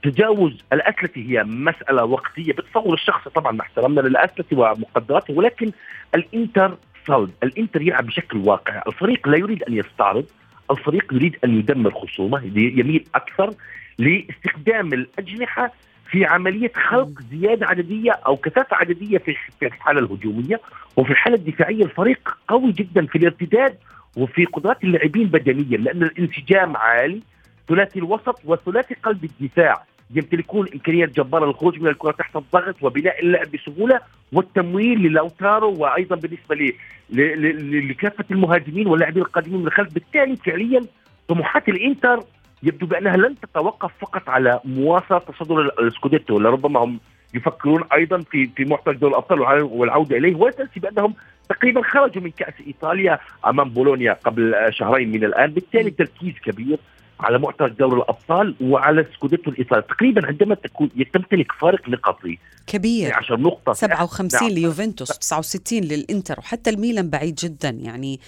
تجاوز 0.02 0.58
الاتلتي 0.72 1.30
هي 1.30 1.44
مسألة 1.44 2.04
وقتية. 2.04 2.52
بتصور 2.52 2.94
الشخص 2.94 3.28
طبعا 3.28 3.52
مع 3.52 3.64
احترامنا 3.64 4.00
للاتلتي 4.00 4.54
ومقدراته 4.54 5.34
ولكن 5.34 5.72
الإنتر 6.14 6.76
صلب، 7.06 7.30
الإنتر 7.42 7.82
يلعب 7.82 8.06
بشكل 8.06 8.38
واقعي، 8.38 8.82
الفريق 8.86 9.28
لا 9.28 9.38
يريد 9.38 9.62
أن 9.62 9.74
يستعرض، 9.74 10.26
الفريق 10.70 11.14
يريد 11.14 11.36
أن 11.44 11.58
يدمر 11.58 11.90
خصومه، 11.90 12.44
يميل 12.54 13.04
أكثر 13.14 13.54
لاستخدام 13.98 14.92
الأجنحة 14.92 15.72
في 16.10 16.24
عملية 16.24 16.72
خلق 16.88 17.08
زيادة 17.30 17.66
عددية 17.66 18.10
أو 18.10 18.36
كثافة 18.36 18.76
عددية 18.76 19.18
في 19.18 19.36
في 19.60 19.66
الحالة 19.66 20.00
الهجومية 20.00 20.60
وفي 20.96 21.10
الحالة 21.10 21.36
الدفاعية. 21.36 21.84
الفريق 21.84 22.36
قوي 22.48 22.72
جدا 22.72 23.06
في 23.06 23.18
الارتداد 23.18 23.78
وفي 24.16 24.44
قدرات 24.44 24.84
اللاعبين 24.84 25.26
بدنيا 25.26 25.78
لأن 25.78 26.02
الانسجام 26.02 26.76
عالي 26.76 27.20
ثلاثي 27.68 27.98
الوسط 27.98 28.40
وثلاثي 28.44 28.94
قلب 28.94 29.24
الدفاع. 29.24 29.84
يمتلكون 30.14 30.66
امكانيات 30.74 31.08
جباره 31.16 31.46
للخروج 31.46 31.80
من 31.80 31.88
الكرة 31.88 32.10
تحت 32.12 32.36
الضغط 32.36 32.74
وبناء 32.82 33.20
اللعب 33.22 33.46
بسهولة 33.50 34.00
والتمويل 34.32 34.98
للاوتارو 34.98 35.74
وأيضا 35.78 36.16
بالنسبة 36.16 36.54
ل- 36.54 36.72
ل- 37.10 37.42
ل- 37.42 37.88
لكافة 37.88 38.24
المهاجمين 38.30 38.86
واللاعبين 38.86 39.22
القادمين 39.22 39.60
من 39.60 39.66
الخلف. 39.66 39.94
بالتالي 39.94 40.36
فعليا 40.36 40.80
طموحات 41.28 41.68
الإنتر 41.68 42.20
يبدو 42.62 42.86
بأنها 42.86 43.16
لن 43.16 43.34
تتوقف 43.40 43.90
فقط 44.00 44.28
على 44.28 44.60
مواصلة 44.64 45.18
تصدر 45.18 45.60
ال- 45.60 45.86
السكوديتو 45.86 46.38
لربما 46.38 46.80
هم 46.80 47.00
يفكرون 47.34 47.84
أيضا 47.92 48.18
في 48.18 48.46
في 48.56 48.64
معترك 48.64 48.96
دوري 48.96 49.10
الأبطال 49.12 49.38
والع- 49.38 49.72
والعودة 49.72 50.16
إليه. 50.16 50.34
ولا 50.34 50.52
تنسي 50.52 50.80
بأنهم 50.80 51.14
تقريبا 51.48 51.82
خرجوا 51.82 52.22
من 52.22 52.30
كأس 52.30 52.54
إيطاليا 52.66 53.18
أمام 53.46 53.68
بولونيا 53.68 54.12
قبل 54.12 54.54
شهرين 54.70 55.10
من 55.12 55.24
الآن. 55.24 55.50
بالتالي 55.50 55.90
تركيز 55.90 56.34
كبير 56.44 56.78
على 57.20 57.38
معترك 57.38 57.72
دوري 57.72 57.96
الأبطال 57.96 58.54
وعلى 58.60 59.06
سكوديتو 59.14 59.50
الإيطالي. 59.50 59.82
تقريبا 59.82 60.26
عندما 60.26 60.54
تكون 60.54 60.90
تمتلك 61.12 61.52
فارق 61.60 61.88
نقطي 61.88 62.38
كبير. 62.66 63.14
10 63.14 63.36
نقطة. 63.36 63.72
57 63.72 64.48
نعم. 64.48 64.58
ليوفنتوس 64.58 65.08
69 65.08 65.80
للإنتر 65.80 66.38
وحتى 66.38 66.70
الميلان 66.70 67.10
بعيد 67.10 67.34
جدا. 67.34 67.68
يعني 67.68 68.20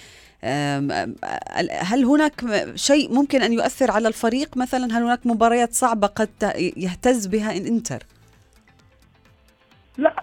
هل 1.69 2.05
هناك 2.05 2.45
شيء 2.75 3.13
ممكن 3.13 3.41
أن 3.41 3.53
يؤثر 3.53 3.91
على 3.91 4.07
الفريق؟ 4.07 4.57
مثلا 4.57 4.85
هل 4.85 5.03
هناك 5.03 5.27
مباريات 5.27 5.73
صعبة 5.73 6.07
قد 6.07 6.29
يهتز 6.77 7.27
بها 7.27 7.57
الإنتر؟ 7.57 8.03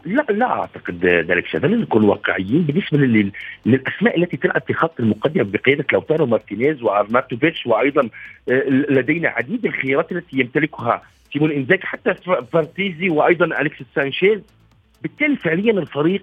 لا 0.05 0.27
لا 0.31 0.47
أعتقد 0.53 1.05
ذلك 1.07 1.47
خلينا 1.47 1.77
نكون 1.77 2.05
واقعيين. 2.05 2.63
بالنسبة 2.63 2.99
لل- 2.99 3.33
للأسماء 3.67 4.19
التي 4.19 4.37
تلعب 4.37 4.63
في 4.67 4.75
خط 4.75 5.01
المقدمة 5.01 5.45
بقيادة 5.45 5.85
لوتارو 5.93 6.27
مارتينيز 6.27 6.83
وأرناتوفيتش 6.83 7.67
وأيضا 7.67 8.09
آه، 8.51 8.69
لدينا 8.69 9.29
عديد 9.29 9.67
الخيارات 9.67 10.13
التي 10.13 10.39
يمتلكها 10.41 11.03
سيموني 11.33 11.51
إنزاجي 11.51 11.87
حتى 11.87 12.15
فراتيزي 12.53 13.09
وأيضا 13.11 13.45
اليكس 13.61 13.77
سانشيز. 13.95 14.41
بالتالي 15.03 15.37
فعليا 15.37 15.73
الفريق 15.73 16.23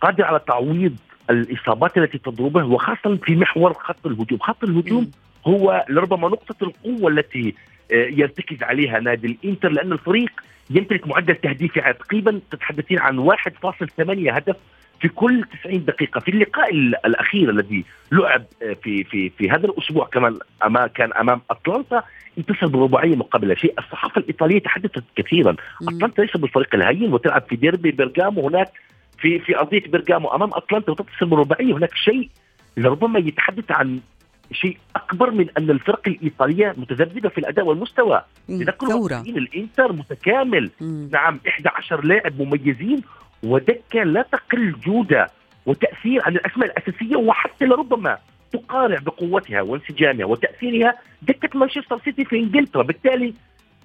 قادر 0.00 0.24
على 0.24 0.40
تعويض 0.46 0.96
الإصابات 1.30 1.98
التي 1.98 2.18
تضربه 2.18 2.64
وخاصة 2.64 3.16
في 3.16 3.36
محور 3.36 3.72
خط 3.72 4.06
الهجوم، 4.06 4.38
خط 4.38 4.64
الهجوم 4.64 5.02
مم. 5.04 5.10
هو 5.46 5.84
لربما 5.88 6.28
نقطة 6.28 6.56
القوة 6.64 7.10
التي 7.10 7.54
آه، 7.92 7.94
يرتكز 8.10 8.62
عليها 8.62 9.00
نادي 9.00 9.26
الإنتر 9.26 9.68
لأن 9.68 9.92
الفريق 9.92 10.30
يمتلك 10.70 11.06
معدل 11.08 11.34
تهديفي 11.34 11.80
تقريبا 11.92 12.40
تتحدثين 12.50 12.98
عن 12.98 13.18
1.8 13.18 14.32
هدف 14.32 14.56
في 15.00 15.08
كل 15.08 15.44
90 15.62 15.84
دقيقة. 15.84 16.20
في 16.20 16.30
اللقاء 16.30 16.74
ال- 16.74 17.06
الأخير 17.06 17.50
الذي 17.50 17.84
لعب 18.12 18.44
آه، 18.62 18.72
في 18.82 19.04
في 19.04 19.28
في 19.30 19.50
هذا 19.50 19.66
الأسبوع 19.66 20.06
كمان 20.06 20.38
كان 20.94 21.12
أمام 21.12 21.40
أتلانتا 21.50 22.02
انتصر 22.38 22.66
برباعية 22.66 23.16
مقابل 23.16 23.56
شيء. 23.56 23.74
الصحافة 23.78 24.18
الإيطالية 24.20 24.58
تحدثت 24.58 25.04
كثيرا. 25.16 25.56
أتلانتا 25.88 26.22
ليس 26.22 26.36
بالفريق 26.36 26.74
الهين 26.74 27.12
وتلعب 27.12 27.42
في 27.48 27.56
ديربي 27.56 27.90
بيرغامو 27.90 28.48
هناك 28.48 28.68
في 29.18 29.38
في 29.38 29.58
أرضية 29.58 29.80
بيرغامو 29.80 30.28
أمام 30.28 30.50
أتلانتا 30.54 30.90
وتنتصر 30.92 31.26
برباعية 31.26 31.72
هناك 31.76 31.94
شيء 31.94 32.28
لربما 32.76 33.18
يتحدث 33.18 33.64
عن 33.72 34.00
شيء 34.52 34.78
أكبر 34.96 35.30
من 35.30 35.46
أن 35.58 35.70
الفرق 35.70 36.08
الإيطالية 36.08 36.74
متذبذبة 36.76 37.28
في 37.28 37.38
الأداء 37.38 37.64
والمستوى 37.64 38.22
واقعيين، 39.12 39.38
الإنتر 39.38 39.92
متكامل 39.92 40.70
مم. 40.80 41.08
نعم 41.12 41.40
11 41.48 42.04
لاعب 42.04 42.42
مميزين 42.42 43.02
ودكة 43.42 44.02
لا 44.02 44.22
تقل 44.32 44.72
جودة 44.86 45.26
وتأثير 45.66 46.22
عن 46.24 46.32
الاسماء 46.36 46.68
الأساسية 46.68 47.16
وحتى 47.16 47.64
لربما 47.64 48.18
تقارع 48.52 48.98
بقوتها 48.98 49.60
وانسجامها 49.60 50.24
وتأثيرها 50.26 50.94
دكة 51.22 51.58
مانشستر 51.58 51.98
سيتي 52.04 52.24
في 52.24 52.36
إنجلترا 52.36 52.82
بالتالي 52.82 53.34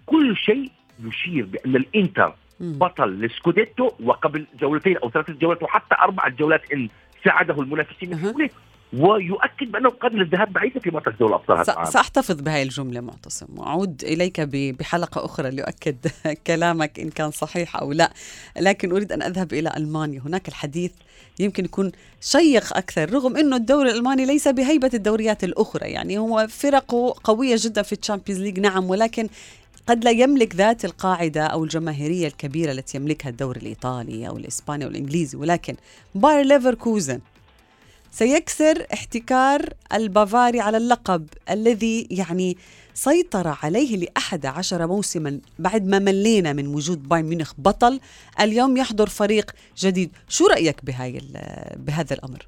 كل 0.06 0.36
شيء 0.38 0.72
يشير 1.04 1.46
بأن 1.46 1.76
الإنتر 1.76 2.36
مم. 2.60 2.80
بطل 2.80 3.10
لسكوديتو 3.22 3.92
وقبل 4.04 4.46
جولتين 4.60 4.98
أو 4.98 5.10
ثلاثة 5.10 5.34
جولات 5.34 5.64
وحتى 5.64 5.96
أربع 6.02 6.28
جولات 6.28 6.72
إن 6.72 6.90
ساعده 7.26 7.62
المنافسين. 7.62 8.18
حوله 8.18 8.50
ويؤكد 8.94 9.72
بأنه 9.72 9.90
قادر 9.90 10.16
للذهاب 10.16 10.54
بعيدا 10.54 10.80
في 10.80 10.90
معترك 10.92 11.16
دوري 11.20 11.30
الابطال 11.36 11.56
هذا 11.58 11.64
س- 11.64 11.70
العام. 11.70 11.86
سأحتفظ 11.86 12.42
بهاي 12.42 12.64
الجملة 12.64 13.02
معتصم. 13.02 13.46
وأعود 13.58 14.04
إليك 14.04 14.42
ب- 14.42 14.78
بحلقة 14.80 15.26
أخرى 15.26 15.52
لأؤكد 15.52 15.96
كلامك 16.48 17.00
إن 17.00 17.10
كان 17.10 17.32
صحيح 17.32 17.76
أو 17.76 17.92
لا. 17.92 18.14
لكن 18.60 18.92
أريد 18.92 19.12
أن 19.12 19.22
أذهب 19.22 19.54
إلى 19.54 19.74
ألمانيا. 19.78 20.22
هناك 20.26 20.48
الحديث 20.48 20.92
يمكن 21.40 21.66
يكون 21.66 21.92
شيق 22.22 22.78
أكثر 22.78 23.14
رغم 23.14 23.38
أنه 23.38 23.56
الدوري 23.56 23.90
الألماني 23.92 24.26
ليس 24.26 24.48
بهيبة 24.48 24.90
الدوريات 24.94 25.44
الأخرى. 25.44 25.86
يعني 25.90 26.18
هو 26.18 26.48
فرقه 26.50 27.16
قوية 27.24 27.56
جدا 27.60 27.82
في 27.82 27.94
ال 27.94 27.99
Champions 27.99 28.42
League 28.42 28.60
نعم 28.60 28.90
ولكن 28.90 29.28
قد 29.88 30.04
لا 30.06 30.12
يملك 30.12 30.56
ذات 30.56 30.86
القاعدة 30.86 31.42
أو 31.44 31.64
الجماهيرية 31.64 32.28
الكبيرة 32.28 32.72
التي 32.72 32.98
يملكها 32.98 33.30
الدوري 33.30 33.60
الإيطالي 33.62 34.28
أو 34.28 34.38
الإسباني 34.38 34.86
أو 34.86 34.90
الإنجليزي. 34.90 35.38
ولكن 35.38 35.76
باير 36.16 36.46
ليفركوزن 36.46 37.20
سيكسر 38.16 38.86
احتكار 38.94 39.74
البافاري 39.94 40.60
على 40.60 40.78
اللقب 40.78 41.28
الذي 41.50 42.08
يعني 42.12 42.58
سيطر 42.94 43.58
عليه 43.64 43.98
لأحد 43.98 44.46
عشر 44.46 44.88
موسما 44.88 45.40
بعد 45.60 45.86
ما 45.88 46.00
ملينا 46.00 46.54
من 46.54 46.68
وجود 46.68 47.10
بايرن 47.10 47.26
ميونخ 47.26 47.54
بطل 47.58 48.00
اليوم 48.40 48.78
يحضر 48.78 49.10
فريق 49.10 49.52
جديد 49.78 50.12
شو 50.30 50.48
رأيك 50.48 50.86
بهاي 50.86 51.22
بهذا 51.76 52.14
الأمر؟ 52.14 52.48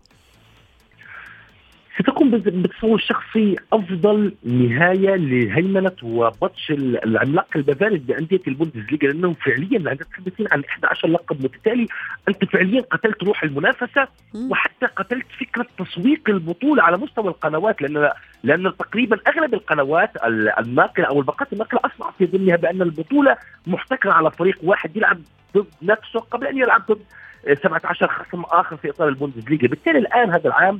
ستكون 1.99 2.29
بتصور 2.31 2.99
شخصي 2.99 3.55
أفضل 3.73 4.33
نهاية 4.43 5.15
لهيمنة 5.15 5.91
وبطش 6.03 6.71
ال- 6.71 7.03
العملاق 7.03 7.47
البافاري 7.55 7.97
بأندية 7.97 8.41
البوندسليغا 8.47 9.07
لأنهم 9.13 9.33
فعليا 9.33 9.77
عندما 9.77 9.93
تتحدثين 9.95 10.47
عن 10.51 10.63
11 10.69 11.07
لقب 11.07 11.43
متتالي 11.43 11.87
أنت 12.27 12.45
فعليا 12.45 12.81
قتلت 12.81 13.23
روح 13.23 13.43
المنافسة. 13.43 14.07
وحتى 14.51 14.85
قتلت 14.85 15.25
فكرة 15.39 15.67
تسويق 15.79 16.21
البطولة 16.29 16.83
على 16.83 16.97
مستوى 16.97 17.27
القنوات 17.27 17.81
لأن 17.81 18.09
لأن 18.43 18.77
تقريبا 18.79 19.17
أغلب 19.27 19.53
القنوات 19.53 20.11
ال- 20.25 20.59
الناقله 20.59 21.05
أو 21.05 21.19
الباقات 21.19 21.53
الناقله 21.53 21.79
اصبحت 21.85 22.13
في 22.17 22.25
ضمنها 22.25 22.55
بأن 22.55 22.81
البطولة 22.81 23.37
محتكرة 23.67 24.11
على 24.11 24.31
فريق 24.31 24.57
واحد 24.63 24.97
يلعب 24.97 25.19
ضد 25.57 25.67
نفسه 25.81 26.19
قبل 26.19 26.47
أن 26.47 26.57
يلعب 26.57 26.81
ضد 26.91 27.01
آه، 27.47 27.53
17 27.53 28.07
خصم 28.07 28.41
آخر 28.41 28.77
في 28.77 28.89
إطار 28.89 29.07
البوندسليغا 29.07 29.67
بالتالي 29.67 29.99
الآن 29.99 30.29
هذا 30.29 30.47
العام 30.47 30.77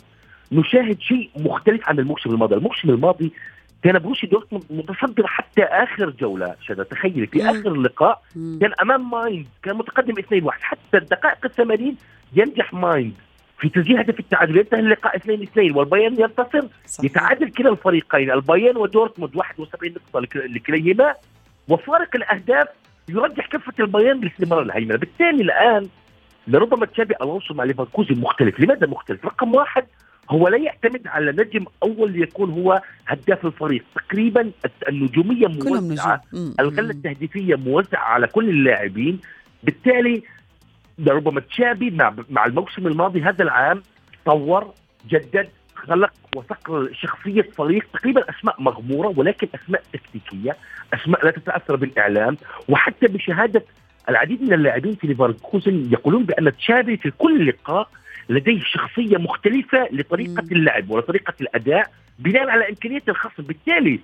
نشاهد 0.51 0.99
شيء 1.01 1.29
مختلف 1.35 1.89
عن 1.89 1.99
الموسم 1.99 2.29
الماضي، 2.29 2.55
الموسم 2.55 2.89
الماضي 2.89 3.31
كان 3.83 3.99
بوروسيا 3.99 4.29
دورتموند 4.29 4.63
متصدر 4.69 5.27
حتى 5.27 5.63
آخر 5.63 6.09
جولة 6.09 6.55
شذا 6.61 6.83
تخيلي. 6.83 7.27
في. 7.27 7.49
آخر 7.49 7.71
اللقاء 7.71 8.21
مم. 8.35 8.59
كان 8.61 8.71
أمام 8.81 9.09
ماينز 9.09 9.45
كان 9.63 9.75
متقدم 9.77 10.13
2-1 10.17 10.49
حتى 10.61 10.97
الدقائق 10.97 11.45
الثمانين 11.45 11.95
ينجح 12.35 12.73
ماينز. 12.73 13.13
في 13.59 13.69
تسجيل 13.69 13.97
هدف 13.97 14.19
التعادل 14.19 14.57
ينتهي 14.57 14.79
اللقاء 14.79 15.15
2-2 15.17 15.75
والبايرن 15.75 16.13
ينتصر. 16.21 16.67
صحيح. 16.85 17.11
يتعادل 17.11 17.49
كلا 17.51 17.69
الفريقين 17.69 18.31
البايرن 18.31 18.77
ودورتموند 18.77 19.35
71 19.35 19.93
نقطة 19.93 20.19
لك- 20.19 20.35
لكليهما. 20.37 21.13
وفارق 21.69 22.15
الأهداف 22.15 22.67
يرجح 23.09 23.47
كفة 23.47 23.73
البايرن 23.79 24.19
لاستمرار 24.19 24.61
الهيمنة. 24.61 24.95
بالتالي 24.97 25.41
الآن 25.43 25.87
لربما 26.47 26.85
تشابي 26.85 27.13
ألونسو 27.21 27.53
مع 27.53 27.63
ليفركوزن 27.63 28.19
مختلف. 28.19 28.59
لماذا 28.59 28.87
مختلف؟ 28.87 29.25
رقم 29.25 29.55
واحد 29.55 29.85
هو 30.29 30.47
لا 30.47 30.57
يعتمد 30.57 31.07
على 31.07 31.31
نجم 31.31 31.65
أول 31.83 32.21
يكون 32.21 32.51
هو 32.51 32.81
هداف 33.07 33.45
الفريق. 33.45 33.83
تقريبا 33.95 34.51
النجومية 34.89 35.47
موزعة. 35.47 36.21
الغلة. 36.59 36.89
التهديفية 36.89 37.55
موزعة 37.55 38.03
على 38.03 38.27
كل 38.27 38.49
اللاعبين. 38.49 39.19
بالتالي 39.63 40.23
ربما 41.07 41.41
تشابي 41.41 41.89
مع 41.89 42.15
مع 42.29 42.45
الموسم 42.45 42.87
الماضي 42.87 43.21
هذا 43.21 43.43
العام 43.43 43.83
طور 44.25 44.73
جدد 45.09 45.49
خلق 45.75 46.13
وصقل 46.35 46.95
شخصية 46.95 47.41
فريق. 47.41 47.85
تقريبا 47.93 48.29
أسماء 48.29 48.61
مغمورة 48.61 49.13
ولكن 49.17 49.47
أسماء 49.55 49.83
تكتيكية. 49.93 50.57
أسماء 50.93 51.25
لا 51.25 51.31
تتأثر 51.31 51.75
بالإعلام. 51.75 52.37
وحتى 52.69 53.07
بشهادة 53.07 53.65
العديد 54.09 54.41
من 54.41 54.53
اللاعبين 54.53 54.95
في 54.95 55.07
ليفركوزن 55.07 55.91
يقولون 55.91 56.23
بأن 56.23 56.57
تشابي 56.57 56.97
في 56.97 57.11
كل 57.11 57.47
لقاء 57.47 57.89
لديه 58.29 58.59
شخصية 58.63 59.17
مختلفة 59.17 59.87
لطريقة 59.91 60.41
مم. 60.43 60.47
اللعب 60.51 60.89
ولطريقة 60.89 61.33
الأداء 61.41 61.91
بناء 62.19 62.49
على 62.49 62.69
إمكانية 62.69 63.01
الخصم. 63.07 63.43
بالتالي 63.43 63.99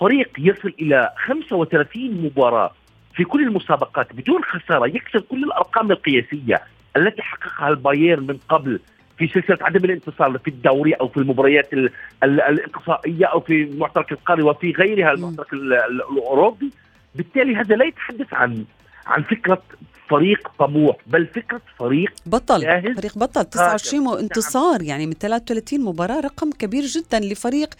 فريق 0.00 0.28
يصل 0.38 0.72
إلى 0.80 1.10
35 1.26 2.10
مباراة 2.24 2.72
في 3.14 3.24
كل 3.24 3.42
المسابقات 3.42 4.12
بدون 4.12 4.44
خسارة 4.44 4.86
يكسر 4.86 5.20
كل 5.20 5.44
الأرقام 5.44 5.90
القياسية 5.90 6.60
التي 6.96 7.22
حققها 7.22 7.68
البايرن 7.68 8.26
من 8.26 8.38
قبل 8.48 8.80
في 9.18 9.26
سلسلة 9.28 9.58
عدم 9.60 9.84
الانتصار 9.84 10.38
في 10.38 10.48
الدوري 10.48 10.92
أو 10.92 11.08
في 11.08 11.16
المباريات 11.16 11.72
ال- 11.72 11.90
ال- 12.24 12.40
الاقصائيه 12.40 13.26
أو 13.26 13.40
في 13.40 13.62
المعترك 13.62 14.12
القاري 14.12 14.42
وفي 14.42 14.70
غيرها 14.70 15.12
المعترك 15.12 15.52
ال- 15.52 15.72
ال- 15.72 16.02
الأوروبي. 16.12 16.70
بالتالي 17.14 17.56
هذا 17.56 17.76
لا 17.76 17.84
يتحدث 17.84 18.34
عن 18.34 18.64
عن 19.06 19.22
فكرة 19.22 19.62
فريق 20.10 20.48
طموح 20.58 20.96
بل 21.06 21.26
فكرة 21.26 21.60
فريق 21.78 22.12
بطل 22.26 22.60
جاهز. 22.60 22.96
فريق 22.96 23.18
بطل. 23.18 23.44
29 23.44 24.18
انتصار 24.18 24.82
يعني 24.82 25.06
من 25.06 25.12
33 25.12 25.80
مباراة 25.80 26.20
رقم 26.20 26.50
كبير 26.50 26.84
جدا 26.84 27.20
لفريق 27.20 27.74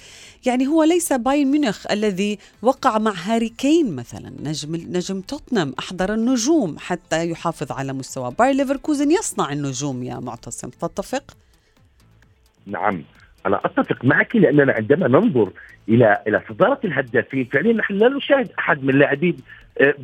يعني 0.46 0.66
هو 0.66 0.82
ليس 0.82 1.12
بايرن 1.12 1.50
ميونخ 1.50 1.86
الذي 1.90 2.38
وقع 2.62 2.98
مع 2.98 3.12
هاري 3.12 3.48
كين 3.48 3.96
مثلا. 3.96 4.32
نجم 4.42 4.76
نجم 4.76 5.20
توتنهام 5.20 5.74
أحضر 5.78 6.14
النجوم 6.14 6.78
حتى 6.78 7.30
يحافظ 7.30 7.72
على 7.72 7.92
مستوى. 7.92 8.32
باير 8.38 8.54
ليفركوزن 8.54 9.10
يصنع 9.10 9.52
النجوم 9.52 10.02
يا 10.02 10.14
معتصم 10.14 10.68
تتفق؟ 10.68 11.22
نعم. 12.66 13.04
أنا 13.46 13.60
أتفق 13.64 14.04
معك 14.04 14.36
لأننا 14.36 14.72
عندما 14.72 15.08
ننظر 15.08 15.50
إلى 15.88 16.18
إلى 16.28 16.42
صدارة 16.48 16.80
الهدافين 16.84 17.44
فعليا 17.44 17.72
نحن 17.72 17.94
لا 17.94 18.08
نشاهد 18.08 18.48
أحد 18.58 18.84
من 18.84 18.94
لاعبين 18.98 19.36
آه، 19.80 19.94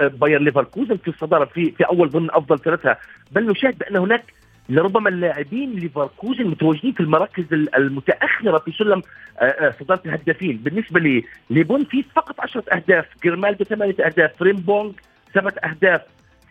ب- 0.00 0.18
باير 0.18 0.40
ليفركوزن 0.40 0.96
في 0.96 1.08
الصدارة 1.08 1.44
في 1.44 1.70
في 1.70 1.84
أول 1.84 2.08
ضمن 2.10 2.28
أفضل 2.30 2.58
ثلاثة 2.58 2.96
بل 3.32 3.46
نشاهد 3.50 3.78
بأن 3.78 3.96
هناك 3.96 4.24
لربما 4.68 5.08
اللاعبين 5.08 5.72
ليفركوزن 5.72 6.44
متواجدين 6.46 6.92
في 6.92 7.00
المراكز 7.00 7.44
ال- 7.52 7.74
المتأخرة 7.74 8.58
في 8.58 8.72
سلم 8.72 9.02
آه، 9.38 9.44
آه، 9.44 9.74
صدارة 9.80 10.00
الهدافين. 10.06 10.56
بالنسبة 10.56 11.00
لي 11.00 11.24
لبونيفاس 11.50 12.04
فقط 12.14 12.40
10 12.40 12.64
أهداف. 12.72 13.04
جرمالدو 13.24 13.64
ثمانية 13.64 13.94
أهداف. 14.06 14.36
فريمبونج 14.38 14.92
سبعة 15.34 15.54
أهداف. 15.64 16.00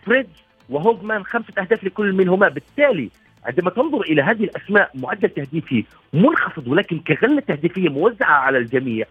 فريد 0.06 0.28
وهوفمان 0.70 1.24
خمسة 1.24 1.54
أهداف 1.62 1.84
لكل 1.84 2.14
منهما. 2.14 2.50
بالتالي 2.50 3.10
عندما 3.46 3.70
تنظر 3.70 4.02
إلى 4.02 4.22
هذه 4.22 4.44
الأسماء 4.44 4.92
معدل 4.96 5.30
تهديفي 5.30 5.86
منخفض 6.14 6.68
ولكن 6.68 7.00
كغلة 7.00 7.40
تهديفية 7.40 7.90
موزعة 7.90 8.34
على 8.34 8.58
الجميع 8.58 9.06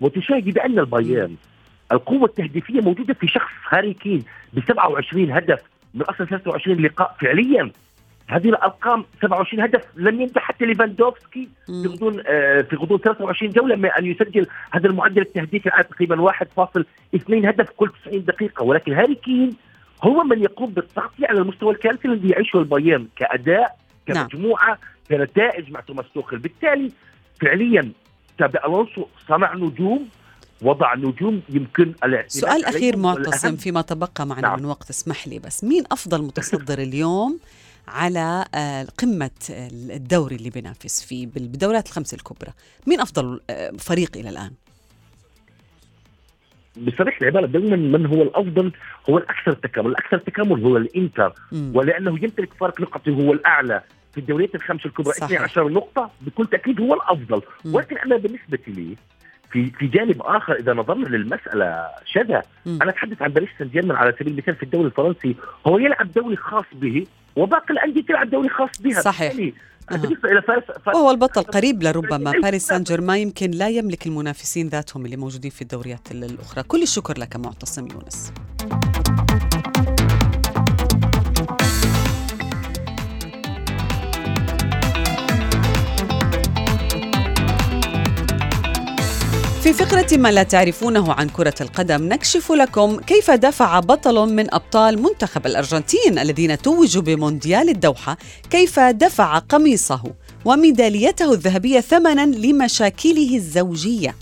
وتشاهد 0.00 0.44
بأن 0.44 0.78
البايرن 0.78 1.36
القوة 1.92 2.24
التهديفية 2.24 2.80
موجودة 2.80 3.14
في 3.14 3.26
شخص 3.26 3.52
هاري 3.68 3.94
كين 3.94 4.24
ب 4.52 4.60
27 4.68 5.30
هدف 5.30 5.60
من 5.94 6.02
أصل 6.02 6.26
23 6.28 6.76
لقاء 6.76 7.16
فعليا 7.20 7.70
هذه 8.28 8.48
الأرقام 8.48 9.04
27 9.22 9.64
هدف 9.64 9.84
لم 9.96 10.20
ينجح 10.20 10.42
حتى 10.42 10.64
ليفاندوفسكي 10.64 11.48
في. 11.68 11.86
غضون 11.86 12.22
آه، 12.26 12.60
في 12.60 12.76
غضون 12.76 12.98
23 12.98 13.52
جولة 13.52 13.76
من 13.76 13.90
أن 13.98 14.06
يسجل 14.06 14.46
هذا 14.70 14.86
المعدل 14.86 15.22
التهديفي 15.22 15.70
على 15.70 15.84
تقريبا 15.84 16.32
1.2 16.32 17.44
هدف 17.44 17.70
كل 17.70 17.90
90 18.04 18.24
دقيقة 18.24 18.62
ولكن 18.62 18.92
هاري 18.92 19.14
كين 19.14 19.56
هو 20.02 20.24
من 20.24 20.42
يقوم 20.42 20.70
بالتغطيه 20.70 21.26
على 21.26 21.38
المستوى 21.40 21.74
الكارثي 21.74 22.08
الذي 22.08 22.28
يعيشه 22.28 22.56
البايرن 22.56 23.08
كأداء 23.16 23.76
نعم. 24.08 24.28
كمجموعة 24.28 24.78
كنتائج 25.10 25.70
مع 25.70 25.80
توماس 25.80 26.06
توخل 26.14 26.38
بالتالي 26.38 26.92
فعليا 27.40 27.92
تابع 28.38 28.60
ألونسو 28.66 29.06
صنع 29.28 29.54
نجوم 29.54 30.08
وضع 30.62 30.94
نجوم 30.94 31.42
يمكن 31.48 31.94
الاعتماد 32.04 32.28
سؤال 32.28 32.64
أخير 32.64 32.92
عليهم، 32.92 33.02
معتصم 33.02 33.56
فيما 33.56 33.82
تبقى 33.82 34.26
معنا 34.26 34.48
نعم. 34.48 34.58
من 34.58 34.64
وقت 34.64 34.90
اسمح 34.90 35.28
لي 35.28 35.38
بس 35.38 35.64
مين 35.64 35.84
أفضل 35.92 36.22
متصدر 36.22 36.78
اليوم 36.78 37.38
على 37.88 38.44
آه، 38.54 38.86
قمة 38.98 39.30
الدوري 39.70 40.36
اللي 40.36 40.50
بينافس 40.50 41.04
فيه 41.04 41.26
بالدورات 41.26 41.86
الخمس 41.86 42.14
الكبرى 42.14 42.50
مين 42.86 43.00
أفضل 43.00 43.40
آه، 43.50 43.70
فريق 43.78 44.16
إلى 44.16 44.28
الآن؟ 44.28 44.50
بصريح 46.76 47.18
العبارة 47.22 47.46
دائما 47.46 47.76
من 47.76 48.06
هو 48.06 48.22
الأفضل 48.22 48.72
هو 49.10 49.18
الأكثر 49.18 49.52
تكامل، 49.52 49.90
الأكثر 49.90 50.18
تكامل 50.18 50.64
هو 50.64 50.76
الإنتر 50.76 51.32
مم. 51.52 51.72
ولأنه 51.74 52.10
يمتلك 52.10 52.54
فارق 52.60 52.80
نقطي 52.80 53.10
هو 53.10 53.32
الأعلى 53.32 53.82
في 54.12 54.18
الدوريات 54.18 54.54
الخمس 54.54 54.86
الكبرى 54.86 55.12
صحيح. 55.12 55.42
12 55.42 55.68
نقطة 55.68 56.10
بكل 56.20 56.46
تأكيد 56.46 56.80
هو 56.80 56.94
الأفضل 56.94 57.42
مم. 57.64 57.74
ولكن 57.74 57.98
أنا 57.98 58.16
بالنسبة 58.16 58.58
لي 58.66 58.96
في 59.52 59.70
في 59.70 59.86
جانب 59.86 60.22
آخر 60.22 60.52
إذا 60.52 60.72
نظرنا 60.74 61.08
للمسألة 61.08 61.86
شذا. 62.04 62.42
أنا 62.66 62.90
أتحدث 62.90 63.22
عن 63.22 63.28
باريس 63.32 63.48
سان 63.58 63.68
جيرمان 63.68 63.96
على 63.96 64.12
سبيل 64.20 64.32
المثال 64.32 64.54
في 64.54 64.62
الدوري 64.62 64.86
الفرنسي 64.86 65.36
هو 65.66 65.78
يلعب 65.78 66.12
دوري 66.12 66.36
خاص 66.36 66.64
به 66.72 67.06
وباقي 67.38 67.70
الأندية 67.74 68.02
تلعب 68.02 68.30
دوري 68.30 68.48
خاص 68.48 68.70
بها 68.80 69.00
صحيح. 69.00 69.32
أها. 69.90 69.96
بالنسبة 69.96 70.28
إلى 70.32 70.42
فارس 70.42 70.64
فارس 70.84 70.96
وهو 70.96 71.10
البطل 71.10 71.42
قريب 71.42 71.82
لربما 71.82 72.32
باريس 72.42 72.66
سان 72.66 72.82
جيرمان 72.82 73.18
يمكن 73.18 73.50
لا 73.50 73.68
يملك 73.68 74.06
المنافسين 74.06 74.68
ذاتهم 74.68 75.04
اللي 75.04 75.16
موجودين 75.16 75.50
في 75.50 75.62
الدوريات 75.62 76.10
ال- 76.10 76.24
الأخرى 76.24 76.62
كل 76.62 76.82
الشكر 76.82 77.18
لك 77.18 77.36
معتصم 77.36 77.88
يونس 77.92 78.32
في 89.68 89.74
فقرة 89.74 90.16
ما 90.16 90.32
لا 90.32 90.42
تعرفونه 90.42 91.12
عن 91.12 91.28
كرة 91.28 91.54
القدم 91.60 92.08
نكشف 92.08 92.52
لكم 92.52 93.00
كيف 93.00 93.30
دفع 93.30 93.80
بطل 93.80 94.34
من 94.34 94.54
أبطال 94.54 95.02
منتخب 95.02 95.46
الأرجنتين 95.46 96.18
الذين 96.18 96.58
توجوا 96.58 97.02
بمونديال 97.02 97.68
الدوحة 97.68 98.18
كيف 98.50 98.80
دفع 98.80 99.38
قميصه 99.38 100.02
وميداليته 100.44 101.32
الذهبية 101.32 101.80
ثمنا 101.80 102.26
لمشاكله 102.26 103.36
الزوجية. 103.36 104.16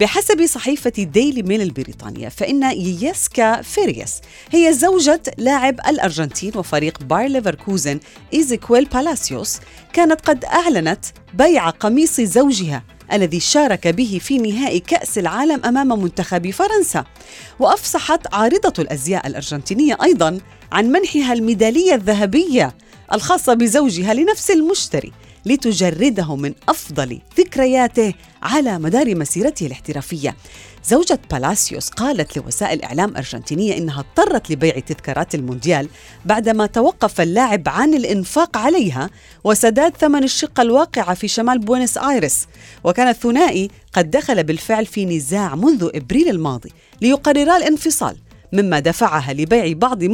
بحسب 0.00 0.46
صحيفة 0.46 0.90
ديلي 0.90 1.42
ميل 1.42 1.62
البريطانية 1.62 2.28
فإن 2.28 2.62
يسيكا 2.62 3.62
فرياس 3.62 4.20
هي 4.50 4.72
زوجة 4.72 5.22
لاعب 5.38 5.80
الأرجنتين 5.88 6.52
وفريق 6.56 7.02
باير 7.02 7.28
ليفركوزن 7.28 8.00
إيزيكويل 8.34 8.84
بالاسيوس 8.84 9.58
كانت 9.92 10.20
قد 10.20 10.44
أعلنت 10.44 11.04
بيع 11.34 11.70
قميص 11.70 12.20
زوجها. 12.20 12.95
الذي 13.12 13.40
شارك 13.40 13.88
به 13.88 14.20
في 14.22 14.38
نهائي 14.38 14.80
كأس 14.80 15.18
العالم 15.18 15.64
أمام 15.64 16.02
منتخب 16.02 16.50
فرنسا 16.50 17.04
وأفصحت 17.58 18.34
عارضة 18.34 18.72
الأزياء 18.78 19.26
الأرجنتينية 19.26 19.98
أيضا 20.02 20.38
عن 20.72 20.86
منحها 20.86 21.32
الميدالية 21.32 21.94
الذهبية 21.94 22.74
الخاصة 23.12 23.54
بزوجها 23.54 24.14
لنفس 24.14 24.50
المشتري 24.50 25.12
لتجرده 25.46 26.36
من 26.36 26.54
أفضل 26.68 27.18
ذكرياته 27.38 28.14
على 28.42 28.78
مدار 28.78 29.14
مسيرته 29.14 29.66
الاحترافية. 29.66 30.36
زوجة 30.88 31.18
بالاسيوس 31.30 31.88
قالت 31.88 32.36
لوسائل 32.36 32.82
إعلام 32.82 33.16
أرجنتينية 33.16 33.78
إنها 33.78 34.00
اضطرت 34.00 34.50
لبيع 34.50 34.78
تذكارات 34.78 35.34
المونديال 35.34 35.88
بعدما 36.24 36.66
توقف 36.66 37.20
اللاعب 37.20 37.68
عن 37.68 37.94
الإنفاق 37.94 38.56
عليها 38.56 39.10
وسداد 39.44 39.96
ثمن 39.96 40.24
الشقة 40.24 40.62
الواقعة 40.62 41.14
في 41.14 41.28
شمال 41.28 41.58
بوينس 41.58 41.98
آيرس، 41.98 42.46
وكان 42.84 43.08
الثنائي 43.08 43.70
قد 43.92 44.10
دخل 44.10 44.44
بالفعل 44.44 44.86
في 44.86 45.04
نزاع 45.04 45.54
منذ 45.54 45.90
إبريل 45.94 46.28
الماضي 46.28 46.72
ليقررا 47.02 47.56
الانفصال. 47.56 48.16
مما 48.52 48.78
دفعها 48.80 49.32
لبيع 49.32 49.72
بعض 49.72 50.04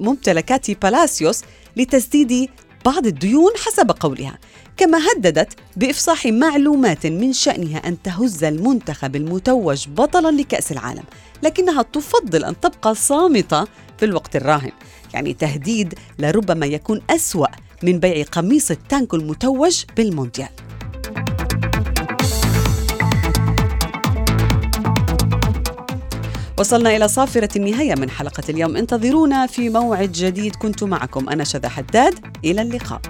ممتلكات 0.00 0.70
بالاسيوس 0.70 1.42
لتسديد 1.76 2.50
بعض 2.84 3.06
الديون 3.06 3.50
حسب 3.66 3.90
قولها 4.00 4.38
كما 4.76 4.98
هددت 4.98 5.52
بإفصاح 5.76 6.26
معلومات 6.26 7.06
من 7.06 7.32
شأنها 7.32 7.78
أن 7.78 8.02
تهز 8.02 8.44
المنتخب 8.44 9.16
المتوج 9.16 9.88
بطلا 9.88 10.40
لكأس 10.40 10.72
العالم 10.72 11.04
لكنها 11.42 11.82
تفضل 11.82 12.44
أن 12.44 12.60
تبقى 12.60 12.94
صامتة 12.94 13.64
في 13.98 14.04
الوقت 14.04 14.36
الراهن 14.36 14.72
يعني 15.14 15.34
تهديد 15.34 15.94
لربما 16.18 16.66
يكون 16.66 17.00
أسوأ 17.10 17.46
من 17.82 18.00
بيع 18.00 18.24
قميص 18.24 18.70
التانكو 18.70 19.16
المتوج 19.16 19.84
بالمونديال. 19.96 20.48
وصلنا 26.58 26.96
إلى 26.96 27.08
صافرة 27.08 27.48
النهاية 27.56 27.94
من 27.94 28.10
حلقة 28.10 28.42
اليوم. 28.48 28.76
انتظرونا 28.76 29.46
في 29.46 29.68
موعد 29.68 30.12
جديد. 30.12 30.56
كنت 30.56 30.84
معكم 30.84 31.28
أنا 31.28 31.44
شذى 31.44 31.68
حداد. 31.68 32.14
إلى 32.44 32.62
اللقاء. 32.62 33.00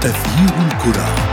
تغيير 0.00 0.54
الكرة. 0.66 1.29